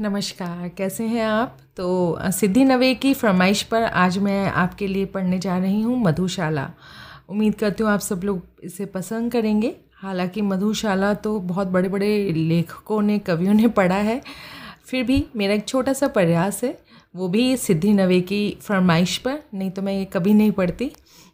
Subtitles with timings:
[0.00, 1.58] नमस्कार, कैसे हैं आप?
[1.76, 6.68] तो सिद्धि नवे की फरमाइश पर आज मैं आपके लिए पढ़ने जा रही हूँ मधुशाला।
[7.28, 12.32] उम्मीद करती हूँ आप सब लोग इसे पसंद करेंगे। हालाँकि मधुशाला तो बहुत बड़े बड़े
[12.32, 14.20] लेखकों ने, कवियों ने पढ़ा है।
[14.86, 16.78] फिर भी मेरा एक छोटा सा प्रयास है,
[17.14, 20.90] वो भी सिद्धि नवे की फरमाइश पर, नहीं तो मैं ये कभी नहीं पढ़ती।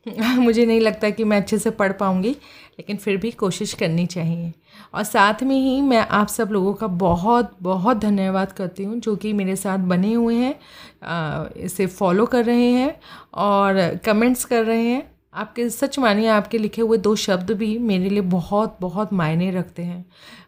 [0.39, 4.53] मुझे नहीं लगता कि मैं अच्छे से पढ़ पाऊँगी, लेकिन फिर भी कोशिश करनी चाहिए।
[4.95, 9.16] और साथ में ही मैं आप सब लोगों का बहुत बहुत धन्यवाद करती हूँ, जो
[9.16, 12.95] कि मेरे साथ बने हुए हैं इसे फॉलो कर रहे हैं
[13.37, 15.02] और कमेंट्स कर रहे हैं।
[15.34, 19.83] आपके, सच मानिए, आपके लिखे हुए दो शब्द भी मेरे लिए बहुत बहुत मायने रखते
[19.83, 20.05] हैं।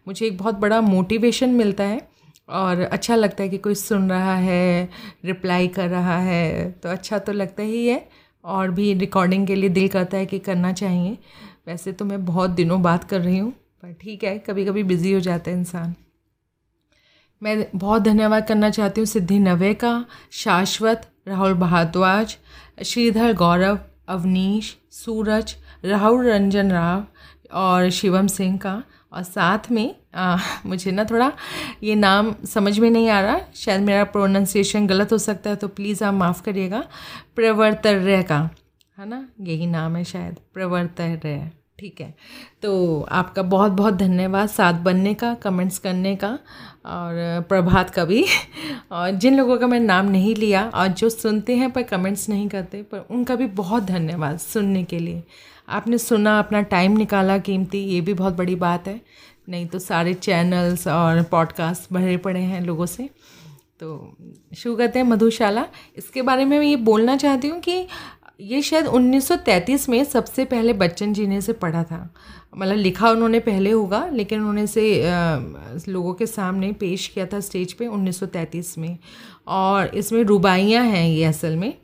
[0.09, 2.01] मुझे एक बहुत बड़ा मोटिवेशन मिलता है
[2.49, 4.89] और अच्छा लगता है कि कोई सुन रहा है
[5.25, 7.99] रिप्लाई कर रहा है तो अच्छा तो लगता ही है।
[8.45, 11.19] और भी रिकॉर्डिंग के लिए दिल करता है कि करना चाहिए।
[11.67, 13.51] वैसे तो मैं बहुत दिनों बात कर रही हूँ,
[13.83, 15.95] पर ठीक है कभी कभी बिज़ी हो जाता है इंसान।
[17.43, 22.37] मैं बहुत धन्यवाद करना चाहती हूँ सिद्धि नवे का, शाश्वत, राहुल भारद्वाज
[22.85, 27.05] श्रीधर गौरव, अवनीश, सूरज, राहुल रंजन राव
[27.53, 31.31] और शिवम सिंह का। और साथ में आ, मुझे ना थोड़ा
[31.83, 35.69] ये नाम समझ में नहीं आ रहा शायद मेरा प्रोनाउंसिएशन गलत हो सकता है तो
[35.69, 36.85] प्लीज़ आप माफ़ करिएगा।
[37.37, 38.39] प्रवर्तर्य का
[38.99, 39.27] है ना?
[39.41, 42.15] यही नाम है शायद प्रवर्तर्य ठीक है।
[42.63, 46.29] तो आपका बहुत बहुत धन्यवाद साथ बनने का कमेंट्स करने का
[46.87, 48.25] और प्रभात का भी।
[48.93, 52.49] और जिन लोगों का मैं नाम नहीं लिया और जो सुनते हैं पर कमेंट्स नहीं
[52.49, 55.23] करते पर उनका भी बहुत धन्यवाद सुनने के लिए।
[55.69, 59.01] आपने सुना, अपना टाइम निकाला, कीमती, ये भी बहुत बड़ी बात है।
[59.49, 63.11] नहीं तो सारे चैनल्स और पॉडकास्ट भरे पड़े हैं लोगों से।
[63.81, 64.17] तो
[64.57, 67.87] शुरू करते हैं मधुशाला। इसके बारे में मैं ये बोलना चाहती हूँ कि
[68.41, 72.15] ये शायद 1933 में सबसे पहले बच्चन जी ने इसे पढ़ा था।
[72.57, 75.03] मतलब लिखा उन्होंने पहले होगा, लेकिन उन्होंने इसे
[75.89, 78.99] लोगों के सामने पेश किया था स्टेज पे 1933 में।
[79.47, 81.75] और इसमें रुबाइयाँ हैं ये असल में।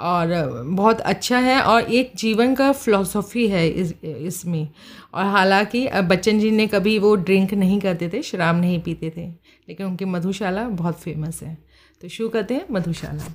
[0.00, 4.68] और बहुत अच्छा है और एक जीवन का फ़िलासफ़ी है इस, इसमें।
[5.14, 9.26] और हालाँकि बच्चन जी ने कभी वो ड्रिंक नहीं करते थे, शराब नहीं पीते थे,
[9.68, 11.56] लेकिन उनकी मधुशाला बहुत फ़ेमस है।
[12.00, 13.32] तो शुरू करते हैं मधुशाला।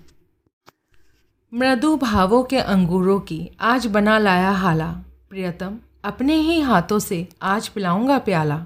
[1.53, 4.92] मृदु भावों के अंगूरों की आज बना लाया हाला।
[5.30, 8.58] प्रियतम, अपने ही हाथों से आज पिलाऊँगा प्याला।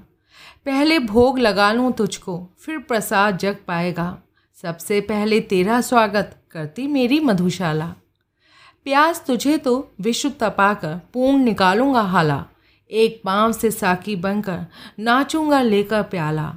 [0.66, 4.18] पहले भोग लगा लूँ तुझको, फिर प्रसाद जग पाएगा।
[4.62, 7.86] सबसे पहले तेरा स्वागत करती मेरी मधुशाला।
[8.84, 12.44] प्यास तुझे तो विश्व तपाकर, पूर्ण निकालूँगा हाला।
[12.90, 14.66] एक पाँव से साकी बनकर
[14.98, 16.54] नाचूँगा लेकर प्याला।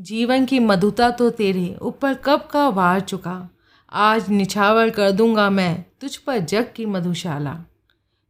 [0.00, 3.50] जीवन की मधुता तो तेरे ऊपर कब का वार चुका।
[3.92, 7.52] आज निछावर कर दूँगा मैं तुझ पर जग की मधुशाला।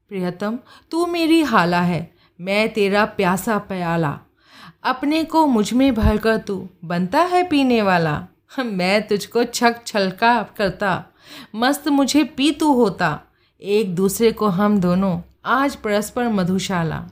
[0.08, 0.58] प्रियतम,
[0.90, 4.18] तू मेरी हाला है, मैं तेरा प्यासा प्याला।
[4.84, 8.26] अपने को मुझमें भरकर तू बनता है पीने वाला।
[8.58, 11.04] मैं तुझको छक छलका करता।
[11.54, 13.20] मस्त मुझे पी तू होता।
[13.62, 17.06] एक दूसरे को हम दोनों, आज परस्पर मधुशाला।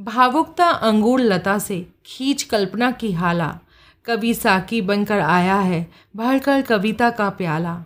[0.00, 3.58] भावुकता अंगूर लता से, खींच कल्पना की हाला।
[4.06, 7.84] कभी साकी बनकर आया है, भरकर कविता का प्याला।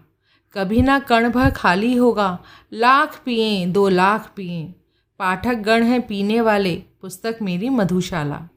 [0.54, 2.38] कभी ना कण भर खाली होगा,
[2.72, 4.74] लाख पिए, दो लाख पिए।
[5.18, 8.48] पाठक गण हैं पीने वाले, पुस्तक मेरी मधुशाला।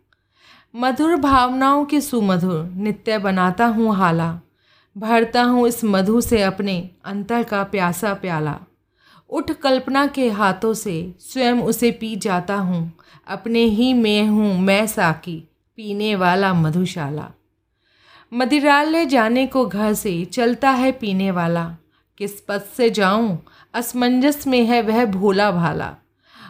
[0.77, 4.39] मधुर भावनाओं के सुमधुर नित्य बनाता हूँ हाला।
[4.97, 8.59] भरता हूँ इस मधु से अपने अंतर का प्यासा प्याला।
[9.29, 12.93] उठ कल्पना के हाथों से स्वयं उसे पी जाता हूँ।
[13.27, 15.43] अपने ही में हूँ मैं साकी,
[15.75, 17.31] पीने वाला मधुशाला।
[18.33, 21.77] मदिरालय जाने को घर से चलता है पीने वाला।
[22.17, 23.45] किस पथ से जाऊँ?
[23.73, 25.95] असमंजस में है वह भोला भाला।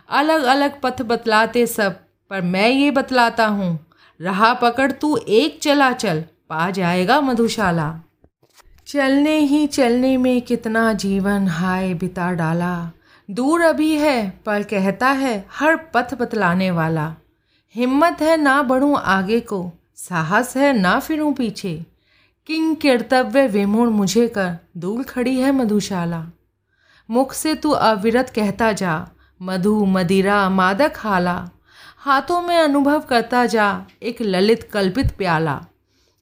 [0.09, 1.99] अलग अलग पथ बतलाते सब,
[2.29, 3.87] पर मैं ये बतलाता हूँ
[4.22, 8.00] रहा पकड़ तू एक चला चल पा जाएगा मधुशाला।
[8.88, 12.91] चलने ही चलने में कितना जीवन हाय बिता डाला।
[13.31, 17.16] दूर अभी है पर कहता है हर पथ बतलाने वाला।
[17.75, 21.85] हिम्मत है ना बढ़ूं आगे को, साहस है ना फिरूं पीछे।
[22.47, 26.25] किंग कर्तव्य विमूढ़ मुझे कर, दूर खड़ी है मधुशाला।
[27.09, 29.07] मुख से तू अविरत कहता जा,
[29.42, 31.50] मधु, मदिरा, मादक हाला।
[31.99, 35.61] हाथों में अनुभव करता जा एक ललित कल्पित प्याला।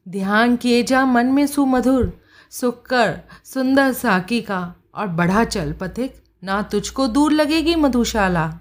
[0.10, 2.20] ध्यान किए जा मन में सुमधुर
[2.52, 8.54] सुख कर सुंदर साकी का और बढ़ा चल पथिक, ना तुझको दूर लगेगी मधुशाला।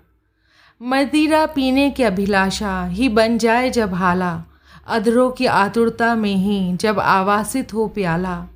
[0.83, 4.45] मदिरा पीने की अभिलाषा ही बन जाए जब हाला,
[4.87, 8.47] अधरों की आतुरता में ही जब आवासित हो प्याला।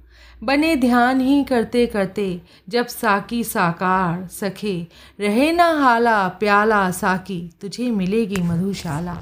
[0.45, 4.87] बने ध्यान ही करते करते, जब साकी साकार सखे,
[5.21, 9.21] रहे ना हाला प्याला साकी, तुझे मिलेगी मधुशाला।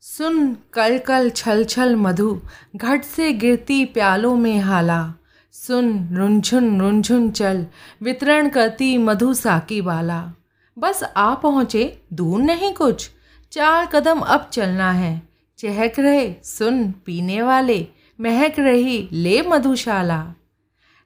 [0.00, 2.40] सुन कल कल छल छल मधु,
[2.76, 5.14] घट से गिरती प्यालों में हाला।
[5.52, 7.66] सुन रुंझुन रुंझुन चल,
[8.02, 10.32] वितरण करती मधु साकी वाला
[10.78, 13.10] बस आ पहुँचे, दूर नहीं कुछ,
[13.52, 15.22] चार कदम अब चलना है।
[15.58, 17.88] चहक रहे, सुन पीने वाले
[18.20, 20.26] महक रही ले मधुशाला।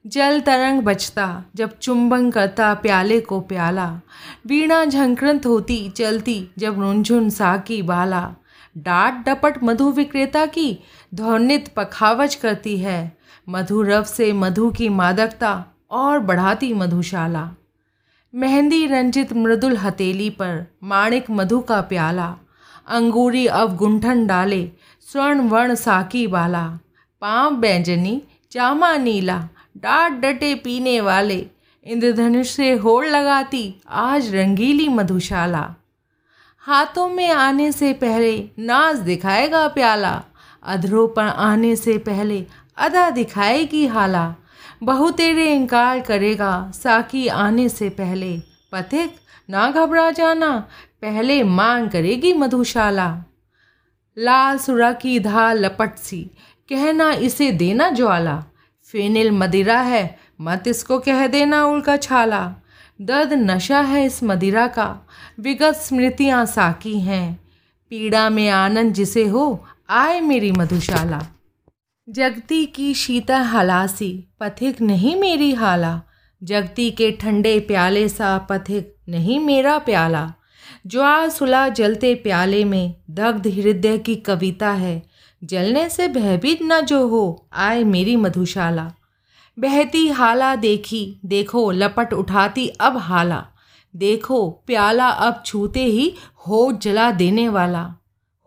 [0.06, 4.00] जल तरंग बचता, जब चुंबन करता प्याले को प्याला।
[4.46, 8.34] वीणा झंकृत होती, चलती, जब रुंझुन साकी बाला।
[8.78, 10.78] डाट डपट मधु विक्रेता की,
[11.14, 13.16] ध्वनित पखावज करती है।
[13.48, 17.50] मधु रव से मधु की मादकता, और बढ़ाती मधुशाला।
[18.34, 22.36] मेहंदी रंजित मृदुल हथेली पर, माणिक मधु का प्याला।
[22.88, 24.70] अंगूरी अवगुंठन डाले,
[25.12, 26.78] स्वर्ण वर्ण साकी वाला
[27.20, 29.36] पाँव बैंजनी, चामा नीला,
[29.76, 31.46] डाट डटे पीने वाले,
[31.86, 35.74] इंद्रधनुष से होड़ लगाती आज रंगीली मधुशाला।
[36.64, 40.22] हाथों में आने से पहले नाज दिखाएगा प्याला
[40.62, 42.44] अधरों पर आने से पहले
[42.76, 44.34] अदा दिखाएगी हाला।
[44.82, 48.36] बहु तेरे इनकार करेगा, साकी आने से पहले
[48.72, 49.16] पथिक
[49.50, 50.58] ना घबरा जाना,
[51.02, 53.16] पहले मांग करेगी मधुशाला।
[54.16, 56.30] लाल सुरा की धार लपट सी
[56.70, 58.44] कहना इसे देना ज्वाला।
[58.92, 62.54] फेनिल मदिरा है, मत इसको कह देना उल्का छाला।
[63.00, 65.06] दर्द नशा है इस मदिरा का,
[65.40, 67.44] विगत स्मृतियाँ साकी हैं।
[67.90, 71.22] पीड़ा में आनंद जिसे हो, आए मेरी मधुशाला।
[72.08, 76.02] जगती की शीता हलासी, पथिक नहीं मेरी हाला।
[76.42, 80.32] जगती के ठंडे प्याले सा, पथिक नहीं मेरा प्याला।
[80.86, 85.09] ज्वार सुला जलते प्याले में, दग्ध हृदय की कविता है।
[85.44, 88.92] जलने से भयभीत न जो हो, आए मेरी मधुशाला।
[89.58, 93.46] बहती हाला देखी, देखो, लपट उठाती अब हाला।
[93.96, 96.14] देखो, प्याला अब छूते ही
[96.48, 97.94] होठ जला देने वाला।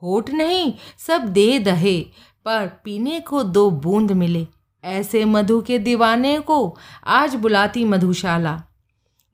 [0.03, 2.01] होठ नहीं, सब दे दहे,
[2.45, 4.47] पर पीने को दो बूंद मिले।
[4.83, 8.63] ऐसे मधु के दीवाने को आज बुलाती मधुशाला।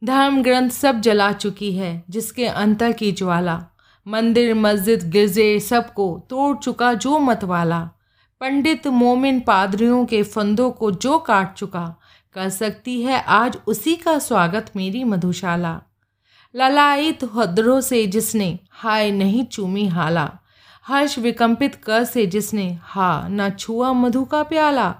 [0.03, 3.65] धर्म ग्रंथ सब जला चुकी है, जिसके अंतर की ज्वाला।
[4.09, 7.89] मंदिर, मस्जिद, गिरजे सबको तोड़ चुका जो मतवाला।
[8.39, 11.99] पंडित मोमिन पादरियों के फंदों को जो काट चुका।
[12.33, 15.81] कर सकती है आज उसी का स्वागत मेरी मधुशाला।
[16.55, 20.31] ललायित हदरों से जिसने हाय नहीं चूमी हाला।
[20.87, 24.95] हर्ष विकंपित कर से जिसने हा न छुआ मधु का प्याला।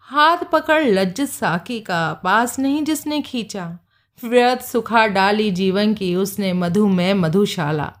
[0.00, 3.78] हाथ पकड़ लज्जित साकी का पास नहीं जिसने खींचा।
[4.24, 7.92] व्यर्थ सुखा डाली जीवन की उसने मधु में मधुशाला।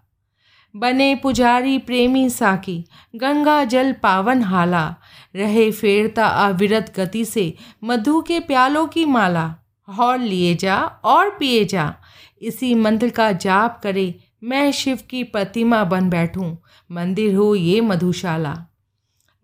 [0.76, 2.84] बने पुजारी प्रेमी साकी,
[3.16, 4.96] गंगा जल पावन हाला।
[5.36, 7.54] रहे फेरता अविरत गति से
[7.84, 9.54] मधु के प्यालों की माला,
[9.98, 11.94] और लिए जा, और पिए जा।
[12.42, 14.14] इसी मंत्र का जाप करे
[14.44, 16.56] मैं शिव की प्रतिमा बन बैठूं,
[16.90, 18.66] मंदिर हो ये मधुशाला।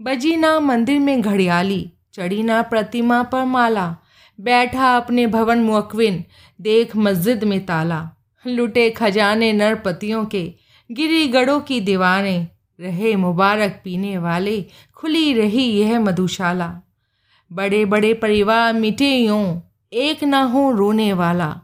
[0.02, 3.96] बजी ना मंदिर में घड़ियाली, चढ़ी ना प्रतिमा पर माला।
[4.40, 6.24] बैठा अपने भवन मुअक्विन,
[6.60, 8.10] देख मस्जिद में ताला।
[8.46, 10.54] लुटे खजाने नरपतियों के
[10.92, 12.48] गिरी गढ़ों की दीवारें,
[12.80, 16.80] रहे मुबारक पीने वाले, खुली रही यह मधुशाला।
[17.52, 19.62] बड़े बड़े परिवार मिटे यूँ,
[19.92, 21.60] एक ना हो रोने वाला।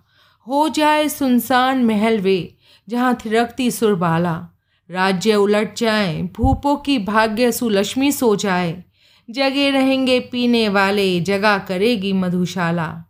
[0.49, 2.55] हो जाए सुनसान महल वे,
[2.88, 4.49] जहाँ थिरकती सुरबाला।
[4.91, 8.85] राज्य उलट जाए, भूपों की भाग्य सुलक्ष्मी सो जाए।
[9.31, 13.05] जगे रहेंगे पीने वाले, जगा करेगी मधुशाला।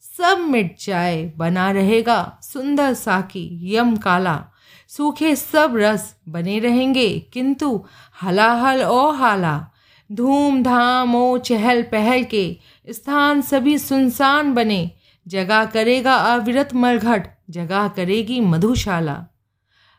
[0.00, 4.44] सब मिट जाए, बना रहेगा सुंदर साकी, यम काला।
[4.90, 7.84] सूखे सब रस बने रहेंगे, किंतु
[8.22, 9.66] हलाहल ओ हाला,
[10.10, 12.44] धूम धाम ओ चहल पहल के
[12.88, 14.90] स्थान सभी सुनसान बने।
[15.26, 19.16] जगा करेगा अविरत मरघट जगा करेगी मधुशाला।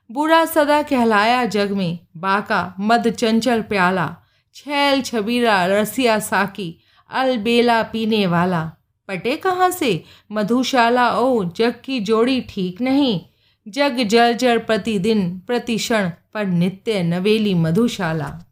[0.10, 4.16] बुरा सदा कहलाया जग में, बाका मद चंचल प्याला,
[4.56, 6.76] छैल छबीरा रसिया साकी
[7.10, 8.64] अलबेला पीने वाला।
[9.10, 10.04] पटे कहाँ से?
[10.32, 13.20] मधुशाला ओ जग की जोड़ी ठीक नहीं
[13.68, 13.98] जग
[14.34, 18.50] जल प्रतिदिन प्रतिक्षण पर नित्य नवेली मधुशाला।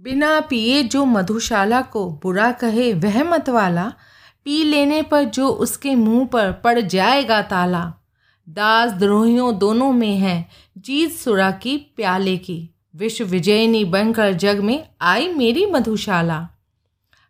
[0.00, 3.92] बिना पिए जो मधुशाला को बुरा कहे, वह मतवाला
[4.44, 7.94] पी लेने पर जो उसके मुँह पर पड़ जाएगा ताला।
[8.48, 14.88] दास द्रोहियों दोनों में है, जीत सुरा की प्याले की। विश्व विजयनी बनकर जग में
[15.00, 16.48] आई मेरी मधुशाला।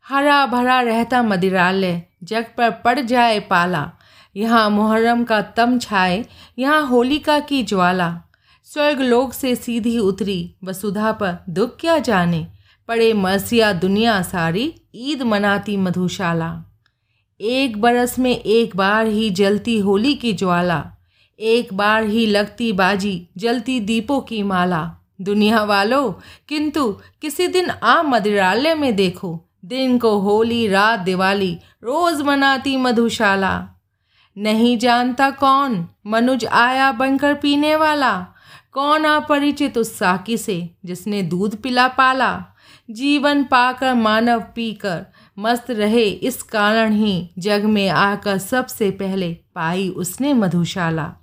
[0.08, 3.92] हरा भरा रहता मदिरालय, जग पर पड़ जाए पाला।
[4.36, 6.26] यहाँ मुहर्रम का तम छाए,
[6.58, 8.20] यहाँ होलिका की ज्वाला।
[8.64, 12.46] स्वर्ग लोक से सीधी उतरी, वसुधा पर दुख क्या जाने?
[12.88, 16.64] पड़े मरसिया दुनिया सारी, ईद मनाती मधुशाला।
[17.40, 20.86] एक बरस में एक बार ही जलती होली की ज्वाला।
[21.40, 26.12] एक बार ही लगती बाजी, जलती दीपों की माला। दुनिया वालों,
[26.48, 33.77] किंतु किसी दिन आ मदिरालय में देखो। दिन को होली, रात दिवाली, रोज मनाती मधुशाला।
[34.38, 38.26] नहीं जानता कौन मनुज आया बनकर पीने वाला?
[38.72, 42.44] कौन अपरिचित उस साकी से जिसने दूध पिला पाला?
[42.90, 45.06] जीवन पाकर मानव पीकर
[45.38, 51.14] मस्त रहे इस कारण ही जग में आकर सबसे पहले पाई उसने मधुशाला।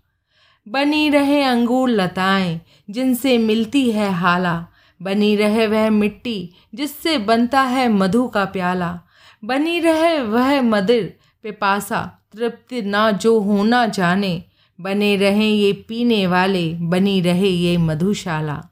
[0.68, 4.68] बनी रहे अंगूर लताएँ जिनसे मिलती है हाला।
[5.02, 9.00] बनी रहे वह मिट्टी जिससे बनता है मधु का प्याला।
[9.46, 14.44] बनी रहे वह मदिर पिपासा तृप्ति ना जो होना जाने,
[14.82, 18.64] बने रहें ये पीने वाले, बनी रहे ये मधुशाला।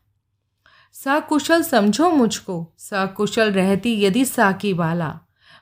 [0.94, 5.20] सकुशल समझो मुझको, सकुशल रहती यदि साकी वाला।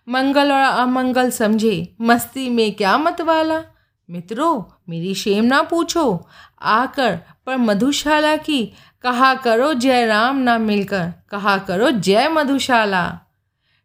[0.09, 3.63] मंगल और अमंगल समझे, मस्ती में क्या मत वाला
[4.09, 6.27] मित्रों, मेरी शेम ना पूछो।
[6.61, 13.19] आकर पर मधुशाला की, कहा करो जय राम ना मिलकर, कहा करो जय मधुशाला।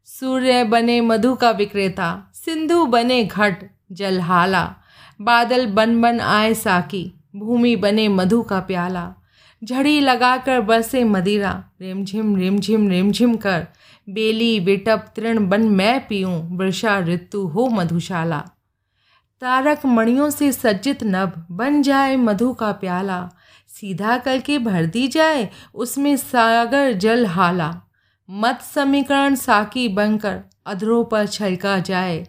[0.05, 4.77] सूर्य बने मधु का विक्रेता, सिंधु बने घट जलहाला।
[5.21, 9.15] बादल बन बन आए साकी, भूमि बने मधु का प्याला।
[9.65, 13.67] झड़ी लगाकर बरसे मदिरा, रिमझिम रिमझिम रिमझिम कर।
[14.09, 18.45] बेली विटप तृण बन मैं पीऊँ वर्षा ऋतु हो मधुशाला।
[19.41, 23.31] तारक मणियों से सज्जित नभ, बन जाए मधु का प्याला।
[23.69, 27.83] सीधा करके भर दी जाए, उसमें सागर जल हाला।
[28.31, 32.29] मत समीकरण साकी बनकर, अधरों पर छलका जाए।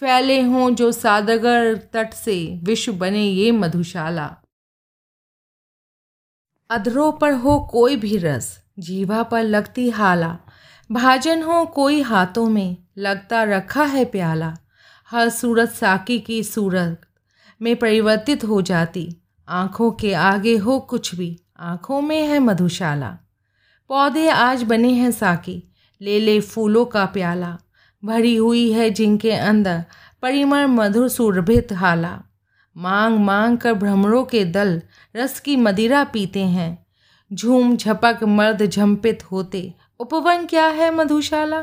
[0.00, 4.36] फैले हों जो सादगर तट से विश्व बने ये मधुशाला।
[6.70, 10.38] अधरों पर हो कोई भी रस, जीवा पर लगती हाला।
[10.92, 14.56] भाजन हो कोई हाथों में, लगता रखा है प्याला।
[15.10, 17.00] हर सूरत साकी की सूरत
[17.62, 19.16] में परिवर्तित हो जाती।
[19.48, 23.18] आँखों के आगे हो कुछ भी, आँखों में है मधुशाला।
[23.88, 25.64] पौधे आज बने हैं साकी,
[26.00, 27.58] ले ले फूलों का प्याला।
[28.04, 29.84] भरी हुई है जिनके अंदर
[30.22, 32.22] परिमर मधुर सुरभित हाला।
[32.76, 34.82] मांग मांग कर भ्रमरों के दल
[35.16, 36.86] रस की मदिरा पीते हैं।
[37.32, 41.60] झूम झपक मर्द झंपित होते, उपवन क्या है मधुशाला?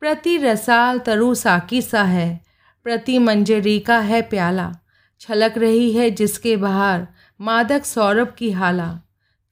[0.00, 2.40] प्रति रसाल तरु साकी सा है,
[2.84, 4.72] प्रति मंजरी का है प्याला।
[5.20, 7.06] छलक रही है जिसके बाहर
[7.40, 9.00] मादक सौरभ की हाला।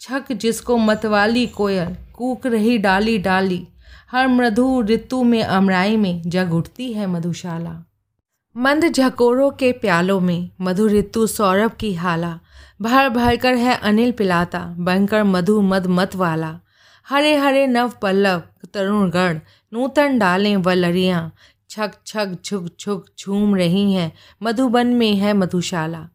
[0.00, 3.68] छक जिसको मतवाली कोयल, कूक रही डाली डाली
[4.12, 7.90] हर मृदु ऋतु में, अमराई में जग उठती है मधुशाला।
[8.56, 12.40] मंद झकोरों के प्यालों में मधु ऋतु सौरभ की हाला।
[12.82, 16.60] भर भर कर है अनिल पिलाता, बनकर मधु मद मत वाला।
[17.08, 18.42] हरे हरे नव पल्लव,
[18.74, 19.40] तरुण गण,
[19.72, 21.34] नूतन डालें वलरियाँ
[21.70, 24.12] छक छक छुक छुक झूम रही हैं
[24.42, 26.08] मधुबन में है मधुशाला।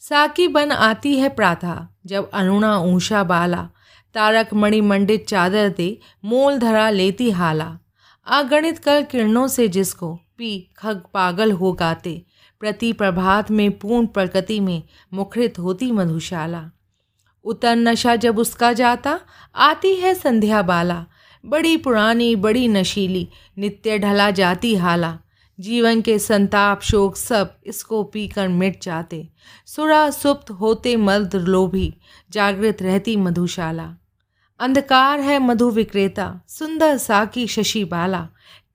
[0.00, 3.68] साकी बन आती है प्राथा जब अरुणा ऊषा बाला।
[4.14, 7.78] तारक मणि मंडित चादर दे, मोल धरा लेती हाला।
[8.26, 12.26] अगणित कर किरणों से जिसको पी खग पागल हो गाते,
[12.60, 16.70] प्रति प्रभात में पूर्ण प्रकृति में मुखरित होती मधुशाला।
[17.44, 19.20] उतर नशा जब उसका जाता,
[19.54, 21.06] आती है संध्या बाला।
[21.46, 25.18] बड़ी पुरानी, बड़ी नशीली, नित्य ढला जाती हाला।
[25.60, 29.28] जीवन के संताप, शोक सब इसको पीकर मिट जाते।
[29.66, 31.94] सुरा सुप्त होते मर्द लोभी,
[32.30, 33.94] जागृत रहती मधुशाला।
[34.60, 38.28] अंधकार है मधु विक्रेता, सुंदर साकी शशि बाला।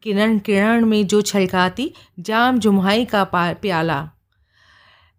[0.04, 4.10] किरण किरण में जो छलकाती, जाम जुम्हाई का प्याला।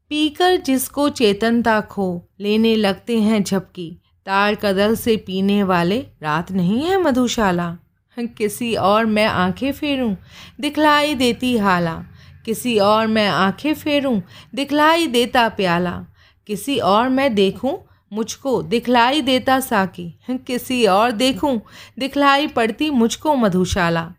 [0.09, 6.83] पीकर जिसको चेतनता खो, लेने लगते हैं झपकी। तार कदल से पीने वाले, रात नहीं
[6.83, 7.77] है मधुशाला।
[8.19, 10.17] किसी और मैं आँखें फेरूं,
[10.61, 12.05] दिखलाई देती हाला।
[12.45, 14.21] किसी और मैं आँखें फेरूं,
[14.55, 16.05] दिखलाई देता प्याला।
[16.47, 21.61] किसी और मैं देखूँ मुझको दिखलाई देता साकी। किसी और देखूँ?
[21.99, 24.13] दिखलाई पड़ती मुझको मधुशाला।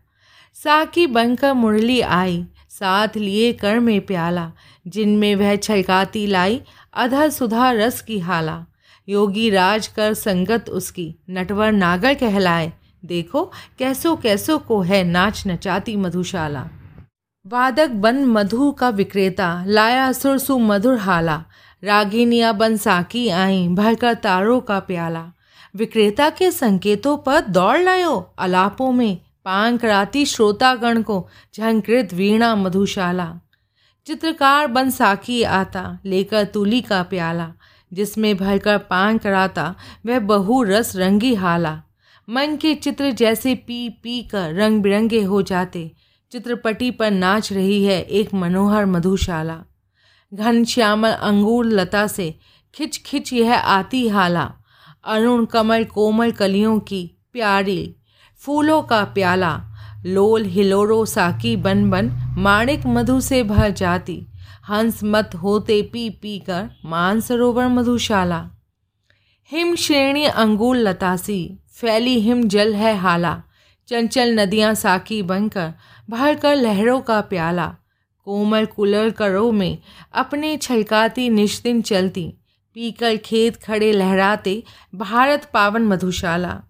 [0.54, 4.52] साकी बनकर मुरली आई, साथ लिए कर में प्याला,
[4.86, 6.60] जिनमें वह छलकाती लाई
[6.94, 8.64] अधर सुधा रस की हाला।
[9.08, 12.72] योगी राज कर संगत उसकी, नटवर नागर कहलाए।
[13.04, 16.68] देखो, कैसो कैसो को है नाच नचाती मधुशाला।
[17.46, 21.44] वादक बन मधु का विक्रेता, लाया सुर सु मधुर हाला।
[21.84, 25.32] रागिनिया बन साकी आई, भरकर तारों का प्याला।
[25.76, 33.34] विक्रेता के संकेतों पर दौड़ लायो, अलापों में पांग कराती श्रोतागण को झंकृत वीणा मधुशाला।
[34.06, 37.52] चित्रकार बन साकी आता, लेकर तुली का प्याला,
[37.92, 39.74] जिसमें भरकर पान कराता
[40.06, 41.82] वह बहु रस रंगी हाला।
[42.30, 45.92] मन के चित्र जैसे पी पी कर रंग बिरंगे हो जाते,
[46.32, 49.62] चित्रपटी पर नाच रही है एक मनोहर मधुशाला।
[50.34, 52.38] घन श्यामल अंगूर लता से
[52.74, 54.50] खिच खिच यह आती हाला।
[55.04, 57.96] अरुण कमल कोमल कलियों की प्यारी,
[58.40, 59.60] फूलों का प्याला,
[60.06, 64.26] लोल हिलोरो साकी बन बन माणिक मधु से भर जाती।
[64.68, 68.44] हंस मत होते पी पी कर मानसरोवर मधुशाला।
[69.50, 73.42] हिम श्रेणी अंगूर लतासी फैली हिम जल है हाला।
[73.88, 75.72] चंचल नदियाँ साकी बनकर
[76.10, 77.74] भर कर लहरों का प्याला।
[78.28, 79.78] कोमल कुलर करो में
[80.14, 82.34] अपने छलकाती निश्चिन चलती,
[82.74, 84.62] पीकर खेत खड़े लहराते
[84.94, 86.60] भारत पावन मधुशाला।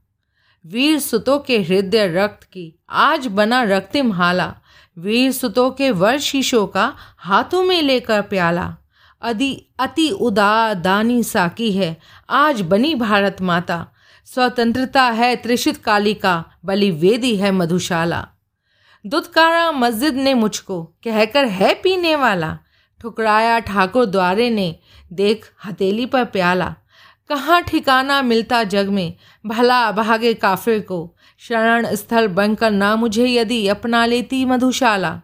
[0.66, 4.54] वीर सुतों के हृदय रक्त की आज बना रक्तिम हाला।
[4.98, 8.76] वीर सुतों के वर शीशों का हाथों में लेकर प्याला।
[9.22, 11.96] अति अति उदार दानी साकी है,
[12.30, 13.86] आज बनी भारत माता।
[14.24, 18.28] स्वतंत्रता है त्रिषित कालिका बलि वेदी है मधुशाला।
[19.04, 22.58] दुदकारा मस्जिद ने मुझको कहकर है पीने वाला।
[23.00, 24.74] ठुकराया ठाकुर द्वारे ने
[25.12, 26.74] देख हथेली पर प्याला।
[27.30, 29.14] कहाँ ठिकाना मिलता जग में
[29.44, 35.20] भला भागे काफिर को। शरण स्थल बनकर ना मुझे यदि अपना लेती मधुशाला।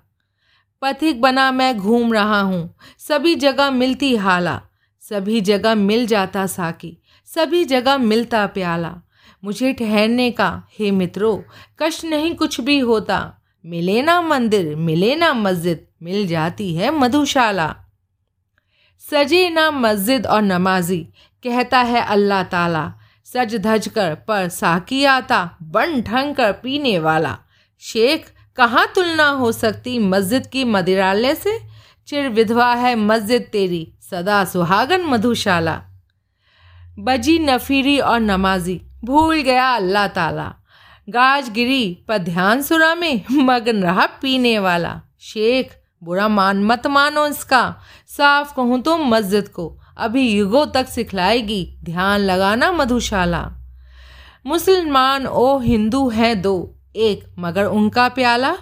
[0.83, 4.61] पथिक बना मैं घूम रहा हूँ, सभी जगह मिलती हाला।
[5.03, 6.97] सभी जगह मिल जाता साकी,
[7.29, 8.95] सभी जगह मिलता प्याला।
[9.45, 11.39] मुझे ठहरने का, हे मित्रों,
[11.79, 17.75] कष्ट नहीं कुछ भी होता। मिले ना मंदिर मिले ना मस्जिद, मिल जाती है मधुशाला।
[19.11, 20.99] सजे ना मस्जिद और नमाजी,
[21.45, 22.93] कहता है अल्लाह ताला।
[23.25, 27.39] सज धज कर पर साकी आता, बन ठंग कर पीने वाला।
[27.81, 31.59] शेख, कहाँ तुलना हो सकती मस्जिद की मदिरालय से?
[32.07, 35.83] चिर विधवा है मस्जिद तेरी, सदा सुहागन मधुशाला।
[36.99, 40.55] बजी नफीरी और नमाजी, भूल गया अल्लाह ताला।
[41.11, 45.73] गाज गिरी पर ध्यान सुरा में मगन रहा पीने वाला। शेख,
[46.05, 47.77] बुरा मान मत मानो इसका।
[48.09, 53.53] साफ़ कहूँ तो मस्जिद को अभी युगों तक सिखलाएगी। ध्यान लगाना मधुशाला।
[54.47, 58.57] मुसलमान ओ हिंदू हैं दो। एक मगर उनका प्याला,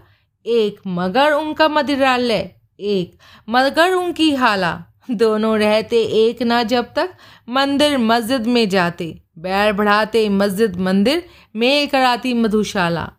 [0.47, 3.19] एक मगर उनका मदिरालय, एक
[3.49, 7.15] मगर उनकी हाला। दोनों रहते एक ना जब तक
[7.49, 11.25] मंदिर मस्जिद में जाते। बैर बढ़ाते मस्जिद मंदिर
[11.57, 13.11] मेल कराती मधुशाला।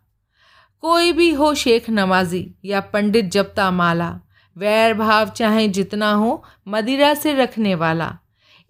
[0.80, 4.20] कोई भी हो शेख नमाजी या पंडित जपता माला,
[4.56, 8.18] वैर भाव चाहे जितना हो, मदिरा से रखने वाला।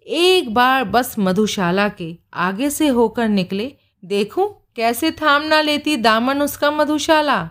[0.07, 6.41] एक बार बस मधुशाला के आगे से होकर निकले, देखूँ कैसे थाम ना लेती दामन
[6.41, 7.49] उसका मधुशाला।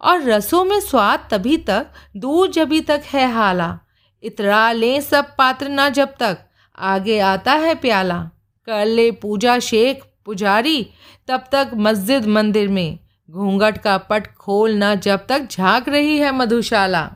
[0.00, 3.78] और रसों में स्वाद तभी तक, दूर जभी तक है हाला।
[4.22, 6.38] इतरा लें सब पात्र ना जब तक,
[6.78, 8.30] आगे आता है प्याला।
[8.66, 10.86] कर ले पूजा शेख पुजारी,
[11.28, 12.98] तब तक मस्जिद मंदिर में।
[13.30, 17.10] घूंघट का पट खोल ना जब तक झाँक रही है मधुशाला।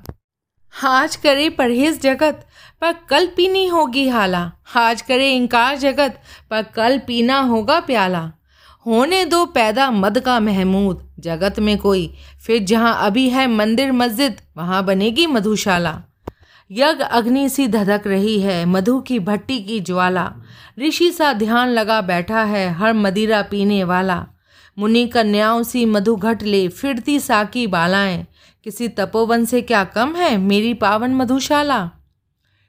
[0.85, 2.47] आज करे परहेज जगत,
[2.81, 8.33] पर कल पीनी होगी हाला। आज करे इनकार जगत, पर कल पीना होगा प्याला।
[8.87, 12.15] होने दो पैदा मद का महमूद, जगत में कोई।
[12.47, 16.03] फिर जहाँ अभी है मंदिर मस्जिद, वहाँ बनेगी मधुशाला।
[16.71, 20.33] यज्ञ अग्नि सी धधक रही है, मधु की भट्टी की ज्वाला।
[20.79, 24.27] ऋषि सा ध्यान लगा बैठा है, हर मदिरा पीने वाला।
[24.79, 28.27] मुनि कन्याओं सी मधु घट ले, फिरती साकी बालाएँ।
[28.65, 31.91] किसी तपोवन से क्या कम है, मेरी पावन मधुशाला?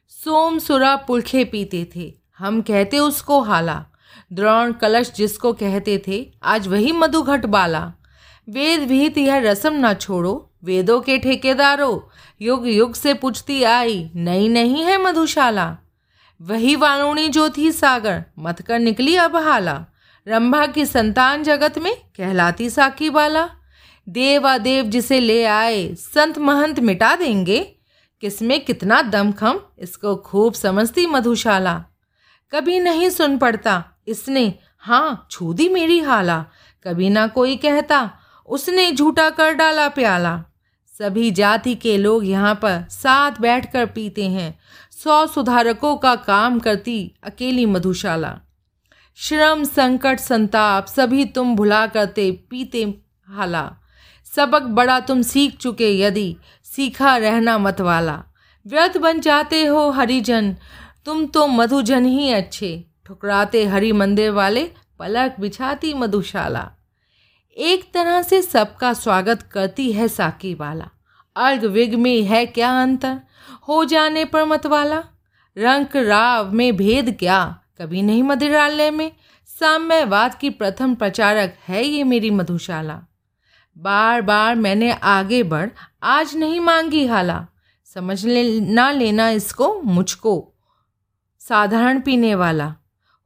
[0.10, 3.86] सोम सुरा पुलखे पीते थे, हम कहते उसको हाला।
[4.34, 7.94] द्रोण कलश जिसको कहते थे, आज वही मधुघट बाला।
[8.50, 12.00] वेद विहित यह रसम ना छोड़ो वेदों के ठेकेदारों
[12.42, 15.78] युग युग से पूछती आई नई नहीं है मधुशाला।
[16.42, 19.86] वही वारुणी जो थी सागर, मत कर निकली अब हाला।
[20.28, 23.50] रंभा की संतान जगत में, कहलाती साकी बाला।
[24.08, 27.60] देवादेव जिसे ले आए, संत महंत मिटा देंगे।
[28.22, 31.84] किसमें कितना दमखम, इसको खूब समझती मधुशाला।
[32.52, 36.46] कभी नहीं सुन पड़ता, इसने हाँ छू दी मेरी हाला।
[36.86, 38.12] कभी ना कोई कहता,
[38.46, 40.44] उसने झूठा कर डाला प्याला।
[41.00, 44.60] सभी जाति के लोग यहाँ पर साथ बैठकर पीते हैं।
[44.94, 48.36] सौ सुधारकों का काम करती अकेली मधुशाला।
[49.20, 52.84] श्रम संकट संताप सभी तुम भुला करते पीते
[53.28, 53.72] हाला।
[54.28, 58.24] सबक बड़ा तुम सीख चुके यदि सीखा रहना मत वाला
[58.66, 60.56] व्यर्थ बन जाते हो हरिजन,
[61.06, 64.64] तुम तो मधुजन ही अच्छे। ठुकराते हरि मंदिर वाले
[65.00, 66.70] पलक बिछाती मधुशाला।
[67.58, 70.90] एक तरह से सबका स्वागत करती है साकी वाला।
[71.36, 73.20] अर्घ विग में है क्या अंतर?
[73.68, 75.04] हो जाने पर मत वाला।
[75.58, 77.60] रंक राव में भेद क्या?
[77.82, 79.12] कभी नहीं मदिरालय में।
[79.60, 83.02] साम्यवाद की प्रथम प्रचारक है ये मेरी मधुशाला।
[83.78, 85.70] बार बार मैंने आगे बढ़,
[86.04, 87.48] आज नहीं मांगी हाला।
[87.86, 90.54] समझ ले, ना लेना इसको, मुझको।
[91.40, 92.76] साधारण पीने वाला।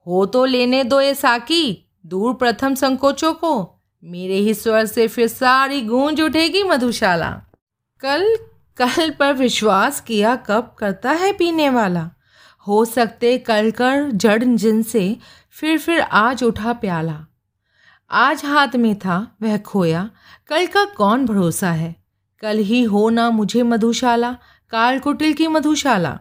[0.08, 5.28] हो तो लेने दो ये साकी। दूर प्रथम संकोचों को। मेरे ही स्वर से फिर
[5.28, 7.32] सारी गूंज उठेगी मधुशाला।
[8.00, 8.38] कल
[8.78, 12.10] कल पर विश्वास किया कब करता है पीने वाला।
[12.68, 15.18] हो सकते कल कर जड़ जिनसे
[15.52, 17.26] फिर फिर आज उठा प्याला।
[18.12, 20.10] आज हाथ में था वह खोया,
[20.48, 21.96] कल का कौन भरोसा है?
[22.42, 24.38] कल ही हो ना मुझे मधुशाला,
[24.70, 26.20] काल कुटिल की मधुशाला।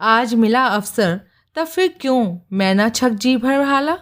[0.00, 1.20] आज मिला अवसर,
[1.54, 3.98] तब फिर क्यों मैं ना छक जी भर हाला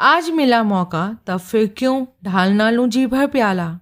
[0.00, 3.80] आज मिला मौका, तब फिर क्यों ढाल ना लूँ जी भर प्याला?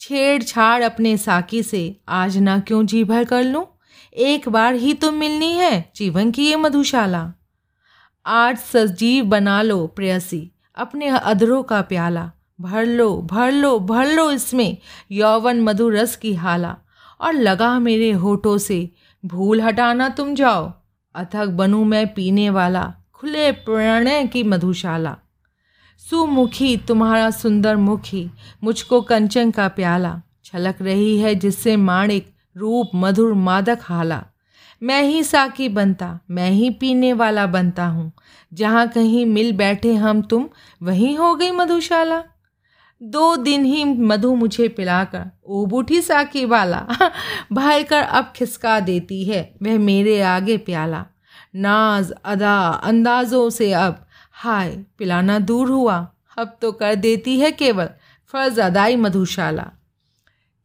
[0.00, 3.64] छेड़छाड़ अपने साकी से आज ना क्यों जी भर कर लूँ?
[4.12, 7.20] एक बार ही तो मिलनी है जीवन की ये मधुशाला।
[8.26, 14.30] आज सजीव बना लो प्रेयसी, अपने अधरों का प्याला। भर लो भर लो भर लो
[14.30, 14.76] इसमें
[15.10, 16.76] यौवन मधुर रस की हाला।
[17.20, 18.90] और लगा मेरे होठों से,
[19.24, 20.72] भूल हटाना तुम जाओ।
[21.14, 25.16] अथक बनूं मैं पीने वाला, खुले प्रणय की मधुशाला।
[26.10, 28.30] सुमुखी, तुम्हारा सुंदर मुखी,
[28.64, 34.24] मुझको कंचन का प्याला, छलक रही है जिससे माणिक रूप मधुर मादक हाला।
[34.82, 38.12] मैं ही साकी बनता, मैं ही पीने वाला बनता हूँ।
[38.54, 40.48] जहाँ कहीं मिल बैठे हम तुम,
[40.82, 42.22] वहीं हो गई मधुशाला।
[43.02, 46.86] दो दिन ही मधु मुझे पिलाकर ऊब उठी साकी वाला
[47.52, 51.06] भाई कर अब खिसका देती है, वह मेरे आगे प्याला।
[51.56, 54.04] नाज, अदा, अंदाजों से अब
[54.40, 57.88] हाय, पिलाना दूर हुआ। अब तो कर देती है केवल
[58.26, 59.70] फ़र्ज़ अदाई मधुशाला।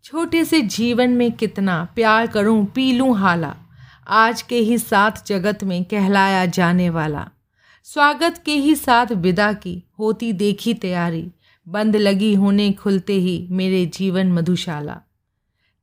[0.03, 3.55] छोटे से जीवन में कितना प्यार करूँ, पी लूँ हाला।
[4.07, 7.29] आज के ही साथ जगत में कहलाया जाने वाला।
[7.83, 11.31] स्वागत के ही साथ विदा की, होती देखी तैयारी।
[11.67, 15.01] बंद लगी होने खुलते ही मेरे जीवन मधुशाला।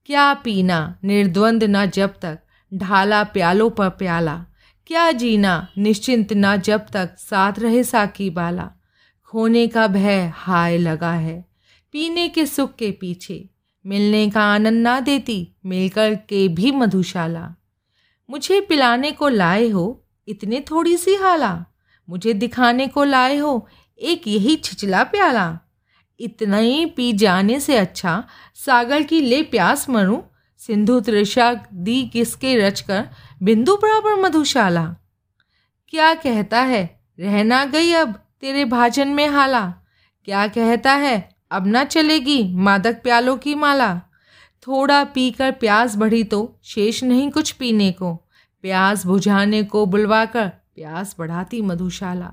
[0.07, 2.39] क्या पीना, निर्द्वंद न जब तक,
[2.75, 4.45] ढाला प्यालों पर प्याला।
[4.91, 8.71] क्या जीना निश्चिंत न जब तक साथ रहे साकी बाला?
[9.25, 11.45] खोने का भय हाय लगा है,
[11.93, 13.51] पीने के सुख के पीछे।
[13.87, 17.55] मिलने का आनंद ना देती मिलकर के भी मधुशाला।
[18.31, 21.65] मुझे पिलाने को लाए हो इतने थोड़ी सी हाला।
[22.09, 25.59] मुझे दिखाने को लाए हो एक यही छिचला प्याला।
[26.21, 28.25] इतना ही पी जाने से अच्छा
[28.57, 30.21] सागर की ले प्यास मरूं।
[30.61, 33.09] सिंधु त्रिषा दी किसके रचकर
[33.43, 34.97] बिंदु बराबर मधुशाला।
[35.89, 39.75] क्या कहता है, रहना गई अब तेरे भाजन में हाला।
[40.25, 44.01] क्या कहता है, अब ना चलेगी मादक प्यालों की माला।
[44.67, 48.15] थोड़ा पीकर प्यास बढ़ी तो शेष नहीं कुछ पीने को।
[48.63, 52.33] प्यास बुझाने को बुलवाकर प्यास बढ़ाती मधुशाला।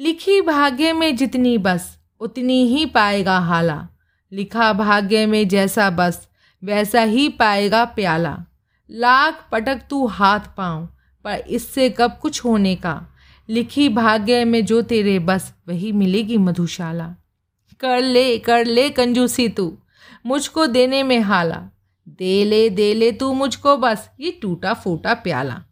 [0.00, 3.88] लिखी भाग्य में जितनी बस, उतनी ही पाएगा हाला।
[4.32, 6.28] लिखा भाग्य में जैसा बस,
[6.64, 8.44] वैसा ही पाएगा प्याला।
[8.90, 10.88] लाख पटक तू हाथ पाँव,
[11.24, 13.06] पर इससे कब कुछ होने का?
[13.48, 17.14] लिखी भाग्य में जो तेरे बस, वही मिलेगी मधुशाला।
[17.80, 19.78] कर ले कर ले कंजूसी तू,
[20.26, 21.68] मुझको देने में हाला।
[22.08, 25.62] दे ले दे ले तू मुझको बस, ये टूटा फूटा प्याला।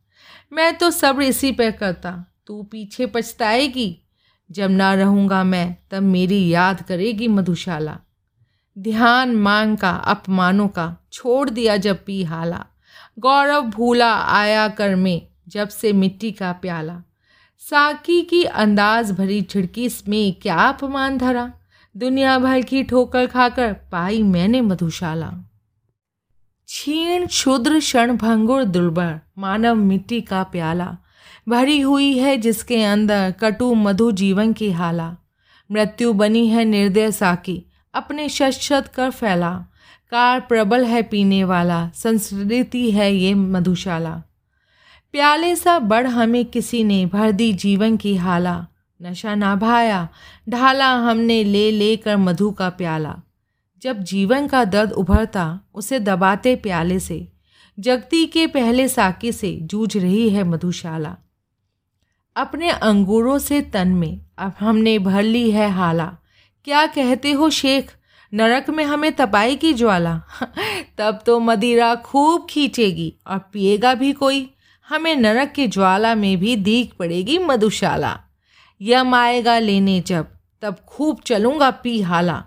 [0.52, 4.02] मैं तो सब्र इसी पे करता, तू पीछे पछताएगी।
[4.50, 7.98] जब ना रहूँगा मैं, तब मेरी याद करेगी मधुशाला।
[8.78, 12.66] ध्यान मांग का, अपमानों का, छोड़ दिया जब पी हाला।
[13.18, 17.02] गौरव भूला आया कर में जब से मिट्टी का प्याला।
[17.58, 21.52] साकी की अंदाज भरी छिड़की में क्या अपमान धरा।
[21.96, 25.26] दुनिया भर की ठोकर खाकर पाई मैंने मधुशाला।
[26.66, 30.96] क्षीण, क्षुद्र, क्षण भंगुर, दुर्बल मानव मिट्टी का प्याला।
[31.48, 35.16] भरी हुई है जिसके अंदर कटु मधु जीवन की हाला।
[35.70, 39.66] मृत्यु बनी है निर्दय साकी। अपने शत कर फैला।
[40.10, 44.22] कार प्रबल है पीने वाला संस्कृति है ये मधुशाला।
[45.12, 48.66] प्याले सा बढ़ हमें किसी ने, भर दी जीवन की हाला।
[49.02, 50.08] नशा ना भाया,
[50.48, 53.16] ढाला हमने ले लेकर मधु का प्याला।
[53.82, 57.28] जब जीवन का दर्द उभरता, उसे दबाते प्याले से।
[57.78, 61.16] जगती के पहले साकी से जूझ रही है मधुशाला।
[62.36, 66.16] अपने अंगूरों से तन में, अब हमने भर ली है हाला।
[66.64, 67.97] क्या कहते हो शेख?
[68.32, 70.22] नरक में हमें तपाई की ज्वाला।
[70.98, 74.50] तब तो मदिरा खूब खींचेगी और पिएगा भी कोई।
[74.88, 78.18] हमें नरक की ज्वाला में भी दीख पड़ेगी मधुशाला।
[78.80, 80.26] यम आएगा लेने जब,
[80.62, 82.44] तब खूब चलूँगा पी हाला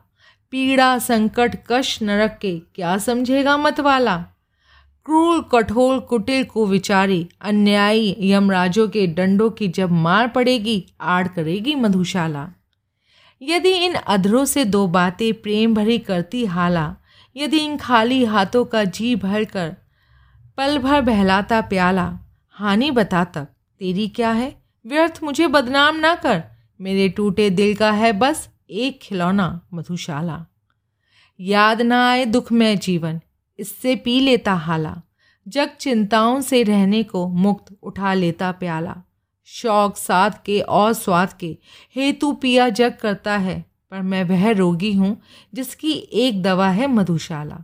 [0.52, 4.17] पीड़ा संकट कश नरक के, क्या समझेगा मतवाला?
[5.06, 11.76] क्रूर, कठोर, कुटिल को विचारी अन्यायी यमराजों के डंडों की जब मार पड़ेगी, आड़ करेगी
[11.76, 12.50] मधुशाला।
[13.41, 16.95] यदि इन अधरों से दो बातें प्रेम भरी करती हाला,
[17.36, 19.75] यदि इन खाली हाथों का जी भर कर
[20.58, 23.47] पल भर बहलाता प्याला, हानि बता तक,
[23.80, 24.62] तेरी क्या है?
[24.86, 26.43] व्यर्थ मुझे बदनाम ना कर,
[26.82, 30.45] मेरे टूटे दिल का है बस एक खिलौना मधुशाला।
[31.39, 33.21] याद ना आए दुख में जीवन,
[33.60, 35.01] इससे पी लेता हाला,
[35.47, 38.95] जग चिंताओं से रहने को मुक्त उठा लेता प्याला।
[39.54, 41.58] शौक, साध के और स्वाद के
[41.96, 45.22] हेतु पिया जग करता है, पर मैं वह रोगी हूँ
[45.54, 47.64] जिसकी एक दवा है मधुशाला।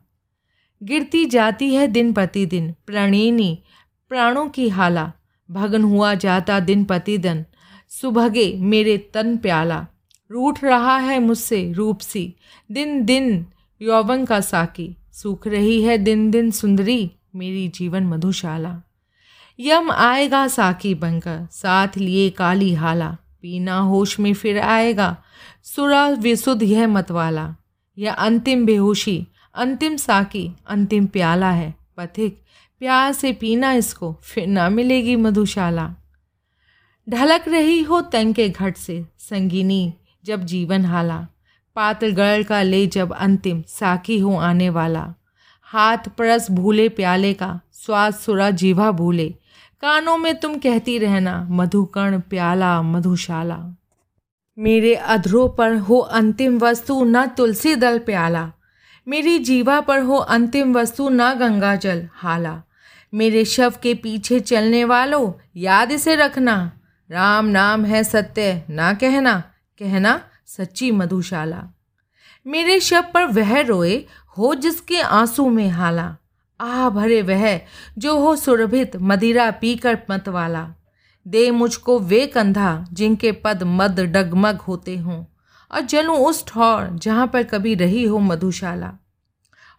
[0.84, 3.63] गिरती जाती है दिन प्रतिदिन, प्रणिनी
[4.10, 5.12] प्राणों की हाला।
[5.52, 7.45] भगन हुआ जाता दिन प्रतिदिन,
[7.89, 9.88] सुभगे मेरे तन प्याला।
[10.32, 12.36] रूठ रहा है मुझसे रूप सी,
[12.71, 13.45] दिन दिन
[13.82, 18.82] यौवन का साकी। सूख रही है दिन दिन सुंदरी, मेरी जीवन मधुशाला।
[19.59, 25.17] यम आएगा साकी बनकर, साथ लिए काली हाला। पीना होश में फिर आएगा,
[25.63, 27.55] सुरा विशुद्ध यह मतवाला
[27.97, 32.41] यह अंतिम बेहोशी, अंतिम साकी, अंतिम प्याला है। पथिक,
[32.79, 35.95] प्यार से पीना इसको, फिर ना मिलेगी मधुशाला।
[37.09, 39.93] ढलक रही हो तंग के घट से, संगीनी
[40.25, 41.27] जब जीवन हाला।
[41.75, 45.13] पातल गढ़ का ले जब अंतिम, साकी हो आने वाला।
[45.63, 49.35] हाथ परस भूले प्याले का, स्वाद सुरा जीवा भूले।
[49.81, 53.77] कानों में तुम कहती रहना मधुकर्ण प्याला, मधुशाला।
[54.59, 58.51] मेरे अधरों पर हो अंतिम वस्तु न तुलसी दल प्याला।
[59.07, 62.63] मेरी जीवा पर हो अंतिम वस्तु न गंगा जल हाला।
[63.13, 66.71] मेरे शव के पीछे चलने वालों, याद इसे रखना।
[67.11, 69.43] राम नाम है सत्य, ना कहना
[69.79, 71.67] कहना सच्ची मधुशाला।
[72.47, 74.05] मेरे शव पर वह रोए,
[74.37, 76.17] हो जिसके आँसू में हाला।
[76.59, 77.61] आ भरे वह,
[77.97, 80.69] जो हो सुरभित मदिरा पीकर मत वाला।
[81.27, 85.25] दे मुझको वे कंधा, जिनके पद मद डगमग होते हों।
[85.71, 88.93] और जलूं उस ठौर, जहाँ पर कभी रही हो मधुशाला।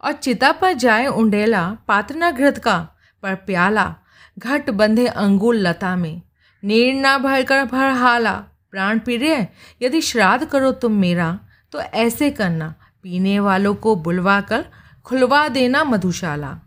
[0.05, 2.89] और चिता पर जाए उंडेला, पातना घृत का,
[3.23, 3.95] पर प्याला,
[4.39, 6.23] घट बंधे अंगुल लता में।
[6.65, 9.49] नीर ना भरकर भर हाला, प्राण प्रिय
[9.83, 11.39] यदि श्राद्ध करो तुम मेरा
[11.73, 14.65] तो ऐसे करना, पीने वालों को बुलवा कर
[15.05, 16.59] खुलवा देना मधुशाला।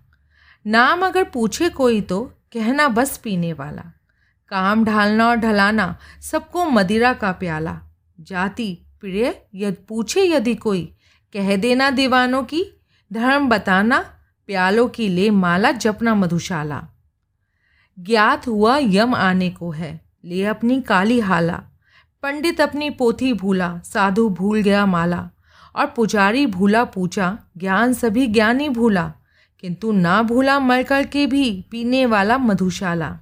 [0.67, 3.84] नाम अगर पूछे कोई तो कहना बस पीने वाला।
[4.50, 7.82] काम ढालना और ढलाना, सबको मदिरा का प्याला।
[8.19, 10.95] जाति, प्रिय यद पूछे यदि कोई,
[11.34, 12.65] कह देना दीवानों की,
[13.13, 14.00] धर्म बताना,
[14.47, 16.88] प्यालों की ले माला, जपना मधुशाला।
[18.00, 21.63] ज्ञात हुआ यम आने को है, ले अपनी काली हाला।
[22.24, 25.30] पंडित अपनी पोथी भूला, साधु भूल गया माला।
[25.76, 29.13] और पुजारी भूला पूछा, ज्ञान सभी ज्ञानी भूला।
[29.62, 33.19] किंतु ना भूला मरकर के भी पीने वाला मधुशाला।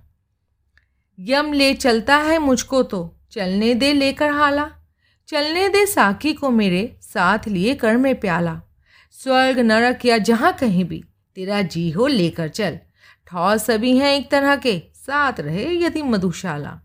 [1.20, 4.72] यम ले चलता है मुझको तो चलने दे लेकर हाला।
[5.28, 8.62] चलने दे साकी को मेरे, साथ लिए कर में प्याला।
[9.12, 11.04] स्वर्ग, नरक या जहाँ कहीं भी,
[11.36, 12.80] तेरा जी हो लेकर चल।
[13.28, 16.82] ठौर सभी हैं एक तरह के, साथ रहे यदि मधुशाला।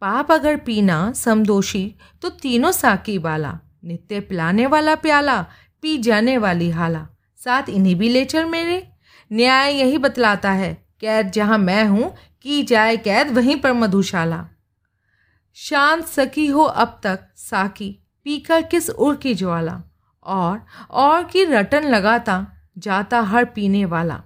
[0.00, 5.46] पाप अगर पीना समदोषी तो तीनों साकी वाला। नित्य पिलाने वाला प्याला,
[5.82, 7.08] पी जाने वाली हाला।
[7.44, 8.88] साथ इन्हीं भी ले चल मेरे।
[9.32, 14.48] न्याय यही बतलाता है, कैद जहाँ मैं हूँ, की जाए कैद वहीं पर मधुशाला।
[15.54, 19.82] शांत सकी हो अब तक, साकी, पीकर किस उड़ की ज्वाला?
[20.24, 22.46] और और की रटन लगाता,
[22.78, 24.22] जाता हर पीने वाला।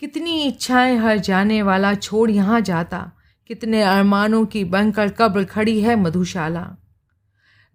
[0.00, 3.12] कितनी इच्छाएँ हर जाने वाला छोड़ यहाँ जाता,
[3.46, 6.70] कितने अरमानों की बनकर कब्र खड़ी है मधुशाला।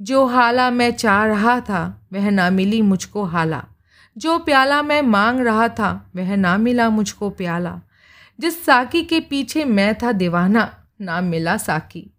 [0.02, 3.66] जो हाला मैं चाह रहा था, वह ना मिली मुझको हाला।
[4.18, 7.82] जो प्याला मैं मांग रहा था, वह ना मिला मुझको प्याला।
[8.40, 12.12] जिस साकी के पीछे मैं था दीवाना, ना मिला साकी।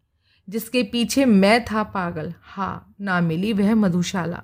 [0.49, 4.43] जिसके पीछे मैं था पागल हाँ ना मिली वह मधुशाला।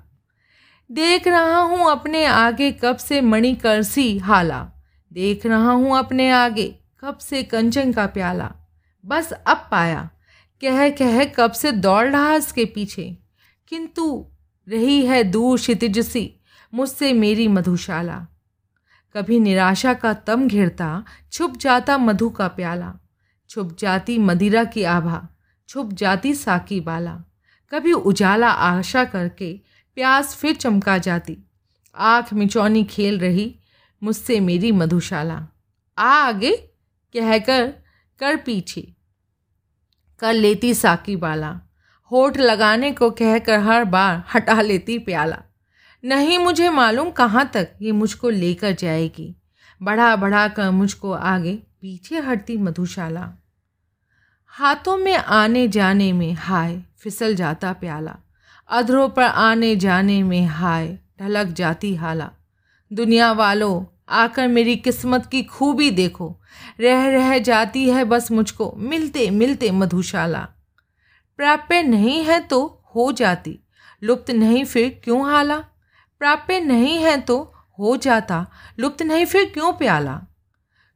[0.92, 4.68] देख रहा हूँ अपने आगे कब से मणि करसी हाला।
[5.12, 8.52] देख रहा हूँ अपने आगे कब से कंचन का प्याला।
[9.06, 10.10] बस अब पाया।
[10.60, 13.18] कह कह कब से दौड़ रहा इसके पीछे।
[13.68, 14.26] किंतु
[14.68, 16.37] रही है दूर क्षितिज सी।
[16.74, 18.26] मुझसे मेरी मधुशाला।
[19.14, 22.94] कभी निराशा का तम घिरता, छुप जाता मधु का प्याला।
[23.48, 25.28] छुप जाती मदिरा की आभा,
[25.68, 27.20] छुप जाती साकी बाला।
[27.70, 29.60] कभी उजाला आशा करके
[29.94, 31.38] प्यास फिर चमका जाती।
[31.94, 33.60] आँख मिचौनी खेल रही
[34.02, 35.48] मुझसे मेरी मधुशाला।
[35.98, 36.56] आ आगे,
[37.12, 37.74] कहकर
[38.18, 38.94] कर पीछे।
[40.18, 41.60] कर लेती साकी बाला।
[42.10, 45.42] होठ लगाने को कहकर हर बार हटा लेती प्याला।
[46.04, 49.36] नहीं मुझे मालूम कहाँ तक ये मुझको लेकर जाएगी।
[49.82, 53.32] बढ़ा बढ़ा कर मुझको आगे, पीछे हटती मधुशाला।
[54.46, 58.16] हाथों में आने जाने में हाय, फिसल जाता प्याला।
[58.68, 62.30] अधरों पर आने जाने में हाय, ढलक जाती हाला।
[62.92, 66.40] दुनिया वालों, आकर मेरी किस्मत की खूबी देखो।
[66.80, 70.48] रह रह जाती है बस मुझको, मिलते मिलते मधुशाला।
[71.36, 73.60] प्राप्य नहीं है तो हो जाती।
[74.02, 75.64] लुप्त नहीं फिर क्यों हाला?
[76.18, 78.46] प्राप्य नहीं है तो हो जाता।
[78.78, 80.20] लुप्त नहीं, फिर क्यों प्याला?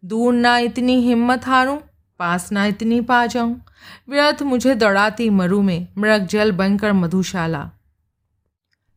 [0.04, 1.76] दूर ना इतनी हिम्मत हारूं,
[2.18, 3.64] पास ना इतनी पा जाऊँ।
[4.08, 7.70] व्यर्थ मुझे दौड़ाती मरु में, मृग जल बनकर मधुशाला।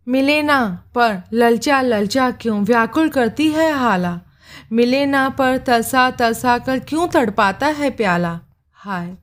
[0.07, 4.19] मिले ना पर ललचा ललचा क्यों, व्याकुल करती है हाला।
[4.71, 8.39] मिले ना पर तरसा तरसा कर क्यों तड़पाता है प्याला?
[8.71, 9.15] हाय,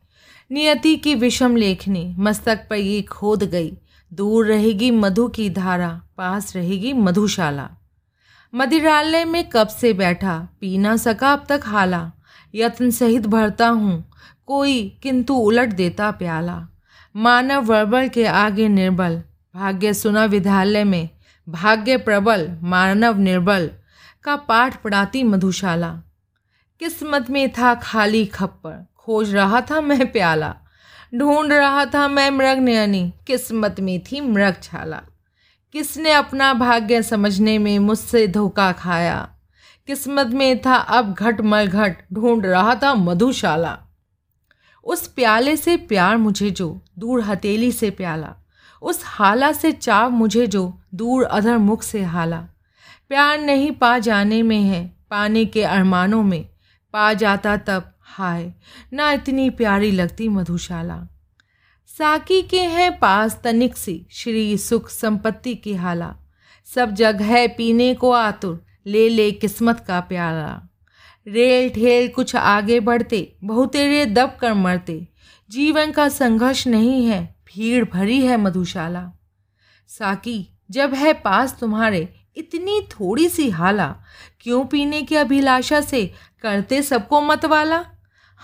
[0.50, 3.72] नियति की विषम लेखनी, मस्तक पर ये खोद गई।
[4.12, 7.70] दूर रहेगी मधु की धारा, पास रहेगी मधुशाला।
[8.54, 12.12] मदिरालय में कब से बैठा, पी ना सका अब तक हाला।
[12.54, 14.10] यत्न सहित भरता हूँ,
[14.46, 16.68] कोई किंतु उलट देता प्याला।
[17.16, 19.22] मानव वर्बल के आगे निर्बल,
[19.54, 21.08] भाग्य सुना विद्यालय में।
[21.48, 23.70] भाग्य प्रबल, मानव निर्बल,
[24.24, 25.90] का पाठ पढ़ाती मधुशाला।
[26.80, 30.54] किस्मत में था खाली खप्पर, खोज रहा था मैं प्याला।
[31.14, 35.02] ढूंढ रहा था मैं मृग नयनी किस्मत में थी मृग छाला।
[35.72, 39.30] किसने अपना भाग्य समझने में मुझसे धोखा खाया?
[39.86, 43.78] किस्मत में था अब घट मल घट, ढूंढ रहा था मधुशाला।
[44.84, 48.34] उस प्याले से प्यार मुझे जो, दूर हथेली से प्याला।
[48.82, 52.46] उस हाला से चाव मुझे जो, दूर अधर मुख से हाला।
[53.08, 56.48] प्यार नहीं पा जाने में है, पाने के अरमानों में।
[56.92, 58.52] पा जाता तब हाय,
[58.92, 61.08] ना इतनी प्यारी लगती मधुशाला।
[61.86, 66.16] साकी के हैं पास तनिक सी श्री सुख संपत्ति की हाला।
[66.74, 70.68] सब जग है पीने को आतुर, ले ले किस्मत का प्यारा।
[71.26, 75.08] रेल ठेल कुछ आगे बढ़ते बहुतेरे दब कर मरते।
[75.50, 79.10] जीवन का संघर्ष नहीं है, भीड़ भरी है मधुशाला।
[79.88, 83.96] साकी, जब है पास तुम्हारे, इतनी थोड़ी सी हाला।
[84.40, 87.84] क्यों पीने की अभिलाषा से, करते सबको मतवाला?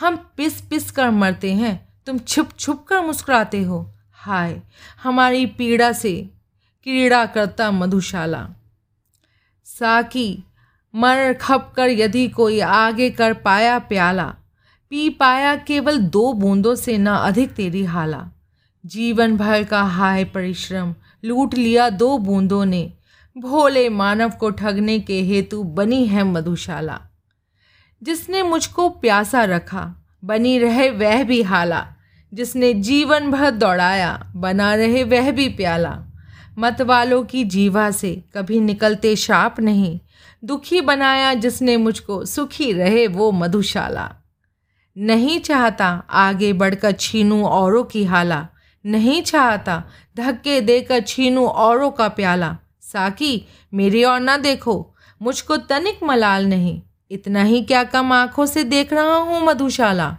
[0.00, 4.62] हम पिस पिस कर मरते हैं, तुम छुप छुप कर मुस्कुराते हो। हाय,
[5.02, 6.30] हमारी पीड़ा से
[6.82, 8.48] क्रीड़ा करता मधुशाला।
[9.64, 10.44] साकी,
[10.94, 14.34] मर खप कर यदि कोई आगे कर पाया प्याला,
[14.90, 18.28] पी पाया केवल दो बूंदों से न अधिक तेरी हाला।
[18.86, 22.92] जीवन भर का हाय परिश्रम लूट लिया दो बूंदों ने,
[23.36, 27.07] भोले मानव को ठगने के हेतु बनी है मधुशाला।
[28.02, 31.86] जिसने मुझको प्यासा रखा, बनी रहे वह भी हाला।
[32.34, 36.02] जिसने जीवन भर दौड़ाया, बना रहे वह भी प्याला।
[36.58, 40.00] मत वालों की जीवा से कभी निकलते शाप नहीं।
[40.44, 44.14] दुखी बनाया जिसने मुझको, सुखी रहे वो मधुशाला।
[44.98, 48.48] नहीं चाहता आगे बढ़कर छीनूं औरों की हाला।
[48.86, 49.84] नहीं चाहता
[50.16, 56.82] धक्के देकर छीनूं औरों का प्याला। साकी, मेरी और ना देखो, मुझको तनिक मलाल नहीं।
[57.10, 60.16] इतना ही क्या कम आँखों से देख रहा हूँ, मधुशाला?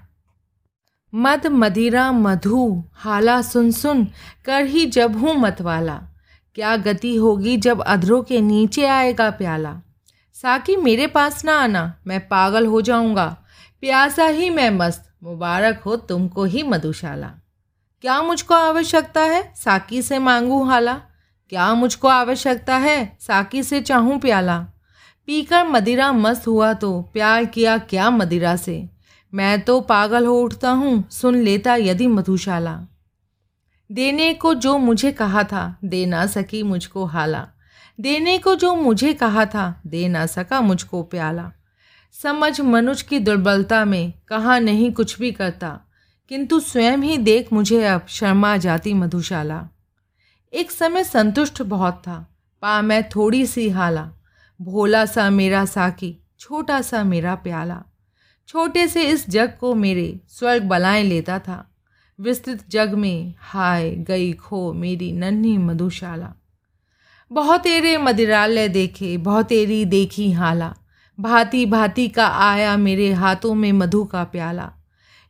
[1.16, 4.08] मद मदिरा मधु, हाला सुन सुन,
[4.46, 6.02] कर ही जब हूँ मतवाला।
[6.56, 9.78] क्या गति होगी जब अधरों के नीचे आएगा प्याला?
[10.34, 13.38] साकी, मेरे पास ना आना, मैं पागल हो जाऊँगा।
[13.82, 17.32] प्यासा ही मैं मस्त, मुबारक हो तुमको ही, मधुशाला।
[18.02, 20.94] क्या मुझको आवश्यकता है, साकी से मांगूँ हाला?
[21.50, 24.66] क्या मुझको आवश्यकता है, साकी से चाहूँ प्याला?
[25.30, 28.90] पीकर मदिरा मस्त हुआ तो प्यार किया क्या मदिरा से?
[29.34, 32.88] मैं तो पागल हो उठता हूँ, सुन लेता यदि मधुशाला।
[33.92, 37.48] देने को जो मुझे कहा था, दे ना सकी मुझको हाला।
[38.00, 41.52] देने को जो मुझे कहा था, दे ना सका मुझको प्याला।
[42.12, 45.80] समझ मनुष्य की दुर्बलता में कहा नहीं कुछ भी करता,
[46.30, 49.68] किंतु स्वयं ही देख मुझे अब शर्मा जाती मधुशाला।
[50.54, 52.26] एक समय संतुष्ट बहुत था,
[52.62, 54.12] पा मैं थोड़ी सी हाला।
[54.62, 57.84] भोला सा मेरा साकी, छोटा सा मेरा प्याला।
[58.48, 61.76] छोटे से इस जग को मेरे स्वर्ग बलाएँ लेता था।
[62.20, 66.34] विस्तृत जग में हाय गई खो मेरी नन्ही मधुशाला।
[67.32, 70.76] बहुत एरे मदिरालय देखे, बहुत एरी देखी हाला।
[71.20, 74.72] भांति भांति का आया मेरे हाथों में मधु का प्याला।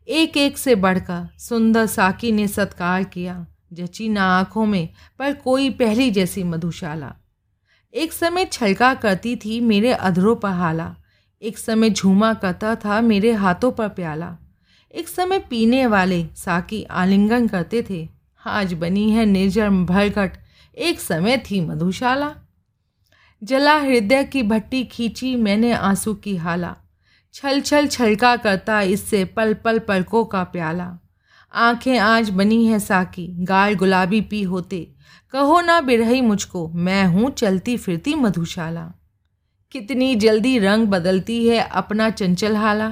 [0.08, 5.70] एक एक से बढ़कर सुंदर साकी ने सत्कार किया, जची ना आँखों में, पर कोई
[5.70, 7.16] पहली जैसी मधुशाला।
[7.94, 10.96] एक समय छलका करती थी मेरे अधरों पर हाला।
[11.42, 14.38] एक समय झूमा करता था मेरे हाथों पर प्याला।
[14.96, 18.10] एक समय पीने वाले साकी आलिंगन करते थे।
[18.46, 20.32] आज बनी है निर्जर भरघट
[20.78, 22.36] एक समय थी मधुशाला।
[23.44, 26.76] जला हृदय की भट्टी खींची मैंने आँसू की हाला।
[27.34, 31.00] छल छल छलका करता इससे पल पल पलकों का प्याला।
[31.54, 34.92] आँखें आज बनी है साकी, गाल गुलाबी पी होते।
[35.32, 38.92] कहो ना बिरही मुझको, मैं हूँ चलती फिरती मधुशाला।
[39.72, 42.90] कितनी जल्दी रंग बदलती है अपना चंचल हाला।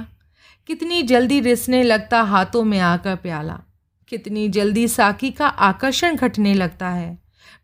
[0.66, 3.60] कितनी जल्दी रिसने लगता हाथों में आकर प्याला।
[4.08, 7.18] कितनी जल्दी साकी का आकर्षण घटने लगता है।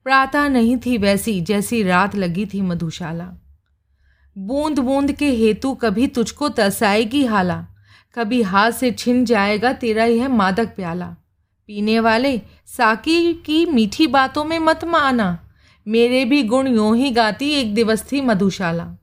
[0.05, 3.33] प्रातः नहीं थी वैसी, जैसी रात लगी थी मधुशाला।
[4.39, 7.67] बूंद बूंद के हेतु कभी तुझको तरसाएगी हाला।
[8.15, 11.07] कभी हाथ से छिन जाएगा तेरा यह मादक प्याला।
[11.67, 15.49] पीने वाले साकी की मीठी बातों में मत माना।
[15.89, 18.95] मेरे भी गुण यूँ ही गाती एक दिवस थी मधुशाला।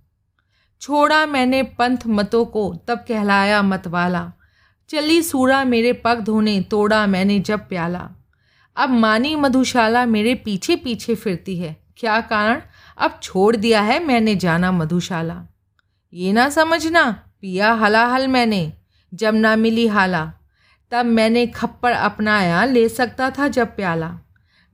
[0.82, 4.32] छोड़ा मैंने पंथ मतों को, तब कहलाया मतवाला
[4.89, 8.09] चली सूरा मेरे पग धोने, तोड़ा मैंने जब प्याला।
[8.76, 12.62] अब मानी मधुशाला मेरे पीछे पीछे फिरती है। क्या कारण?
[12.97, 15.43] अब छोड़ दिया है मैंने जाना मधुशाला।
[16.14, 18.74] ये ना समझना, पिया हलाहल मैंने।
[19.14, 20.34] जब ना मिली हाला,
[20.91, 24.20] तब मैंने खप्पर अपनाया, ले सकता था जब प्याला।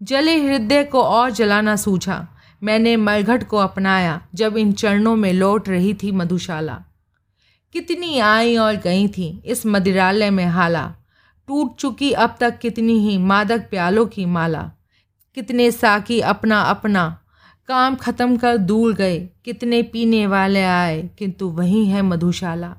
[0.04, 2.28] जले हृदय को और जलाना सूझा,
[2.64, 6.84] मैंने मरघट को अपनाया, जब इन चरणों में लौट रही थी मधुशाला।
[7.74, 10.96] कितनी आई और गई थी इस मदिरालय में हाला।
[11.48, 14.72] टूट चुकी अब तक कितनी ही मादक प्यालों की माला।
[15.36, 17.22] कितने साकी अपना अपना,
[17.68, 22.76] काम खत्म कर दूर गए, कितने पीने वाले आए, किंतु वही है मधुशाला।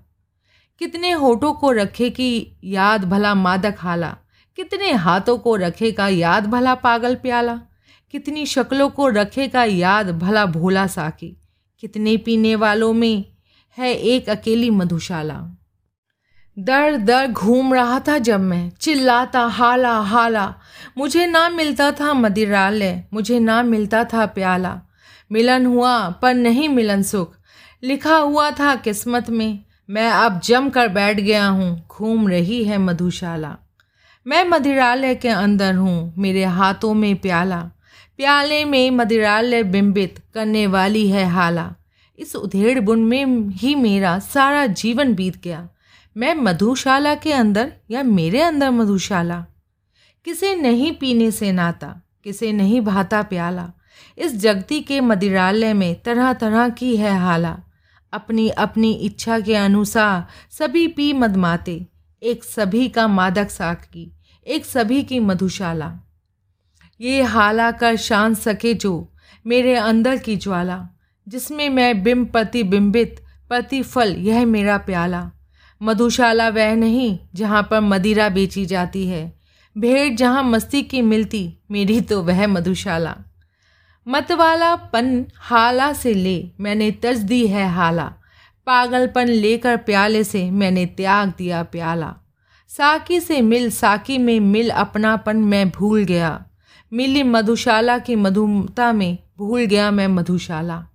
[0.78, 4.16] कितने होठों को रखे कि याद भला मादक हाला?
[4.56, 7.60] कितने हाथों को रखेगा याद भला पागल प्याला?
[8.10, 11.36] कितनी शक्लों को रखेगा याद भला भोला साकी?
[11.80, 13.24] कितने पीने वालों में
[13.78, 15.58] है एक अकेली मधुशाला?
[16.58, 20.54] दर दर घूम रहा था जब मैं, चिल्लाता, हाला हाला।
[20.98, 24.80] मुझे ना मिलता था मदिरालय, मुझे ना मिलता था प्याला।
[25.32, 27.34] मिलन हुआ पर नहीं मिलन सुख।
[27.82, 32.78] लिखा हुआ था किस्मत में मैं अब जम कर बैठ गया हूँ, घूम रही है
[32.78, 33.56] मधुशाला।
[34.26, 37.60] मैं मदिरालय के अंदर हूँ, मेरे हाथों में प्याला।
[38.16, 41.74] प्याले में मदिरालय बिंबित करने वाली है हाला।
[42.18, 45.68] इस उधेड़ बुन में ही मेरा सारा जीवन बीत गया।
[46.16, 49.46] मैं मधुशाला के अंदर या मेरे अंदर मधुशाला?
[50.24, 53.70] किसे नहीं पीने से नाता, किसे नहीं भाता प्याला?
[54.18, 57.58] इस जगती के मदिरालय में तरह तरह की है हाला।
[58.12, 61.86] अपनी अपनी इच्छा के अनुसार सभी पी मदमाते,
[62.22, 64.12] एक सभी का मादक साख की
[64.46, 65.98] एक सभी की मधुशाला।
[67.00, 69.12] ये हाला कर शान सके जो
[69.46, 70.88] मेरे अंदर की ज्वाला,
[71.28, 75.30] जिसमें मैं बिंब प्रतिबिंबित प्रतिफल, यह मेरा प्याला।
[75.82, 79.38] मधुशाला वह नहीं, जहाँ पर मदिरा बेची जाती है।
[79.78, 83.16] भेड़ जहाँ मस्ती की मिलती, मेरी तो वह मधुशाला।
[84.08, 88.12] मतवाला पन हाला से ले मैंने तज दी है हाला।
[88.66, 92.14] पागलपन लेकर प्याले से मैंने त्याग दिया प्याला।
[92.68, 96.44] साकी से मिल, साकी में मिल अपनापन मैं भूल गया।
[96.92, 100.86] मिली मधुशाला की मधुमता में भूल गया मैं मधुशाला।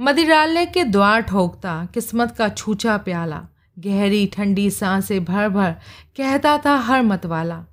[0.00, 3.42] मदिरालय के द्वार ठोकता, किस्मत का छूचा प्याला।
[3.78, 5.70] गहरी ठंडी साँसें भर भर
[6.16, 7.64] कहता था हर मतवाला।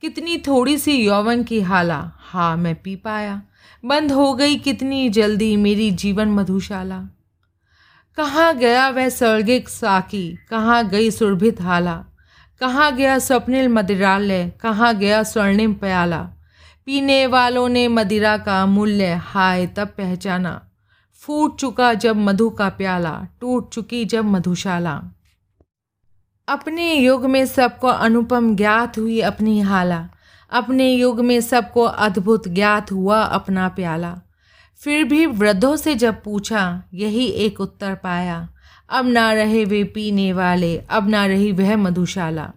[0.00, 3.42] कितनी थोड़ी सी यौवन की हाला हाँ मैं पी पाया।
[3.84, 7.02] बंद हो गई कितनी जल्दी मेरी जीवन मधुशाला।
[8.16, 10.38] कहाँ गया वह स्वर्गिक साकी?
[10.50, 12.04] कहाँ गई सुरभित हाला?
[12.60, 14.52] कहाँ गया स्वप्निल मदिरालय?
[14.60, 16.28] कहाँ गया स्वर्णिम प्याला?
[16.86, 20.68] पीने वालों ने मदिरा का मूल्य हाय तब पहचाना।
[21.14, 25.02] फूट चुका जब मधु का प्याला, टूट चुकी जब मधुशाला।
[26.48, 30.08] अपने युग में सबको अनुपम ज्ञात हुई अपनी हाला।
[30.52, 34.20] अपने युग में सबको अद्भुत ज्ञात हुआ अपना प्याला।
[34.76, 38.48] फिर भी वृद्धों से जब पूछा, यही एक उत्तर पाया,
[38.90, 42.52] अब ना रहे वे पीने वाले, अब ना रही वह मधुशाला।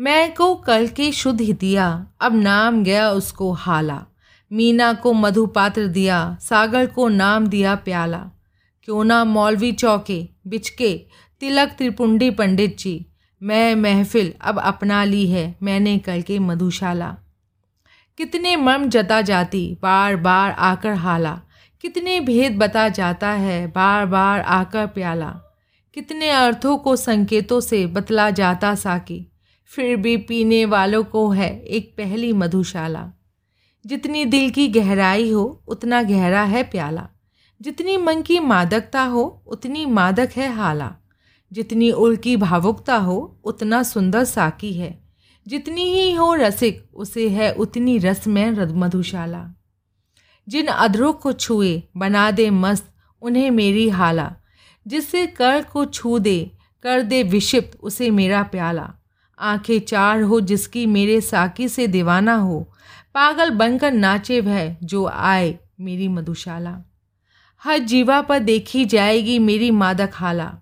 [0.00, 4.06] मैं को कल के शुद्ध दिया, अब नाम गया उसको हाला।
[4.52, 8.30] मीना को मधुपात्र दिया, सागर को नाम दिया प्याला।
[8.82, 11.06] क्यों ना मौलवी चौके, बिचके,
[11.40, 13.06] तिलक त्रिपुंडी पंडित जी
[13.42, 17.16] मैं महफिल अब अपना ली है मैंने कल के मधुशाला।
[18.18, 21.40] कितने मर्म जता जाती, बार बार आकर हाला।
[21.80, 25.40] कितने भेद बता जाता है, बार बार आकर प्याला।
[25.94, 29.32] कितने अर्थों को संकेतों से बतला जाता साकी।
[29.66, 33.10] फिर भी पीने वालों को है एक पहली मधुशाला।
[33.86, 37.08] जितनी दिल की गहराई हो, उतना गहरा है प्याला।
[37.62, 40.96] जितनी मन की मादकता हो, उतनी मादक है हाला।
[41.52, 45.04] जितनी उल्की भावुकता हो, उतना सुंदर साकी है।
[45.48, 49.50] जितनी ही हो रसिक, उसे है उतनी रस में मधुशाला
[50.48, 54.36] जिन अधरों को छुए, बना दे मस्त, उन्हें मेरी हाला।
[54.86, 56.50] जिससे कर को छू दे,
[56.82, 58.92] कर दे विषिप्त उसे मेरा प्याला।
[59.38, 62.72] आँखें चार हो जिसकी मेरे साकी से दीवाना हो।
[63.14, 66.78] पागल बनकर नाचे वह जो आए, मेरी मधुशाला।
[67.64, 70.58] हर जीवा पर देखी जाएगी मेरी मादक हाला।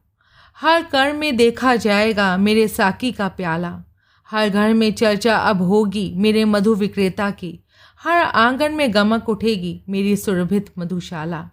[0.61, 3.81] हर कर में देखा जाएगा मेरे साकी का प्याला।
[4.31, 7.61] हर घर में चर्चा अब होगी मेरे मधु विक्रेता की।
[8.03, 11.51] हर आँगन में गमक उठेगी मेरी सुरभित मधुशाला।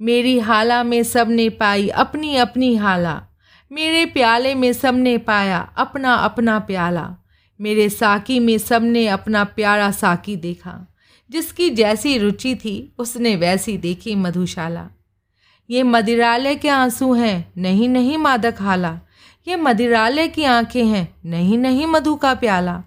[0.00, 3.22] मेरी हाला में सबने पाई अपनी अपनी हाला।
[3.72, 7.14] मेरे प्याले में सबने पाया अपना अपना प्याला।
[7.60, 10.94] मेरे साकी में सबने अपना प्यारा साकी देखा।
[11.30, 14.88] जिसकी जैसी रुचि थी, उसने वैसी देखी मधुशाला।
[15.70, 19.00] ये मदिरालय के आँसू हैं, नहीं नहीं मादक हाला।
[19.48, 22.82] ये मदिरालय की आँखें हैं, नहीं नहीं मधु का प्याला।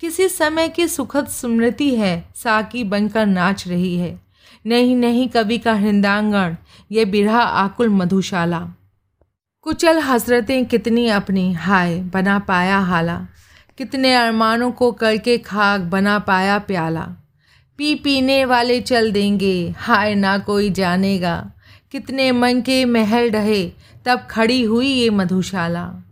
[0.00, 4.20] किसी समय की सुखद स्मृति है, साकी बनकर नाच रही है।
[4.66, 6.56] नहीं नहीं कवि का हृदयांगण
[6.92, 8.68] ये बिरहा आकुल मधुशाला।
[9.62, 13.26] कुचल हसरतें कितनी अपनी, हाय, बना पाया हाला।
[13.78, 17.08] कितने अरमानों को करके खाक बना पाया प्याला।
[17.78, 21.50] पी पीने वाले चल देंगे, हाय, ना कोई जानेगा।
[21.92, 23.70] कितने मन के महल रहे
[24.04, 26.02] तब खड़ी हुई ये मधुशाला।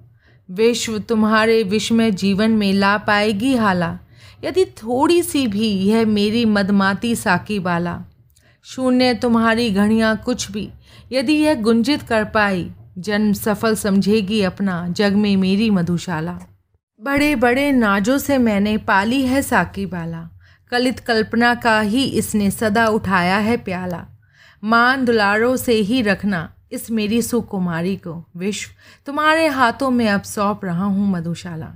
[0.50, 3.98] विश्व तुम्हारे विश्व जीवन में ला पाएगी हाला।
[4.44, 8.04] यदि थोड़ी सी भी यह मेरी मदमाती साकी वाला।
[8.64, 10.70] शून्य तुम्हारी घड़ियाँ कुछ भी,
[11.12, 16.38] यदि यह गुंजित कर पाई, जन्म सफल समझेगी अपना जग में मेरी मधुशाला।
[17.00, 20.28] बड़े बड़े नाजों से मैंने पाली है साकी बाला
[20.70, 24.13] कलित कल्पना का ही इसने सदा उठाया है प्याला।
[24.64, 28.70] मान दुलारों से ही रखना इस मेरी सुकुमारी को, विश्व।
[29.06, 31.72] तुम्हारे हाथों में अब सौंप रहा हूँ मधुशाला।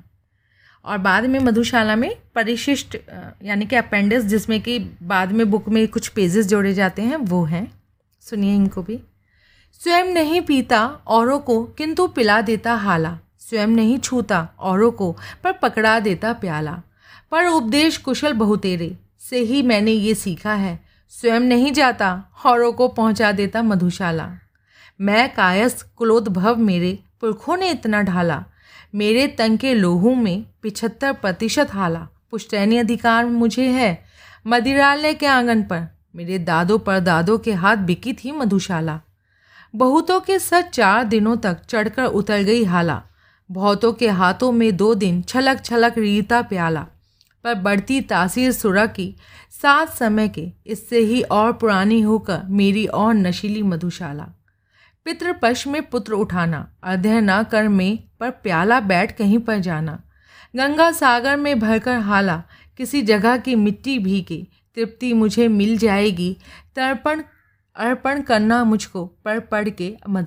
[0.85, 2.97] और बाद में मधुशाला में परिशिष्ट
[3.45, 7.45] यानी कि अपेंडिक्स जिसमें कि बाद में बुक में कुछ पेजेस जोड़े जाते हैं, वो
[7.45, 7.83] हैं।
[8.21, 9.01] सुनिए इनको भी।
[9.81, 15.53] स्वयं नहीं पीता औरों को, किंतु पिला देता हाला। स्वयं नहीं छूता औरों को, पर
[15.53, 16.83] पकड़ा देता प्याला।
[17.31, 22.89] पर उपदेश कुशल बहुतेरे, से ही मैंने ये सीखा है। स्वयं नहीं जाता, हौरों को
[22.89, 24.31] पहुँचा देता मधुशाला।
[25.01, 28.45] मैं कायस कुलोद्भव मेरे पुरखों ने इतना ढाला।
[28.95, 34.05] मेरे तन के लोहू में पिछहत्तर प्रतिशत हाला। पुश्तैनी अधिकार मुझे है।
[34.47, 39.01] मदिरालय के आँगन पर मेरे दादों पर दादों के हाथ बिकी थी मधुशाला।
[39.75, 43.03] बहुतों के सच चार दिनों तक चढ़कर उतर गई हाला।
[43.51, 46.87] बहुतों के हाथों में दो दिन छलक छलक रीता प्याला।
[47.45, 49.17] पर बढ़ती तासीर सुरा की
[49.63, 54.29] सात समय के इससे ही और पुरानी होकर मेरी और नशीली मधुशाला।
[55.05, 60.03] पितृपक्ष में पुत्र उठाना अध्यय न कर में पर प्याला बैठ कहीं पर जाना।
[60.57, 62.43] गंगा सागर में भरकर हाला,
[62.77, 66.37] किसी जगह की मिट्टी भी की तृप्ति मुझे मिल जाएगी,
[66.77, 67.23] तर्पण,
[67.77, 70.27] अर्पण करना मुझको पढ़ पढ़ के मधु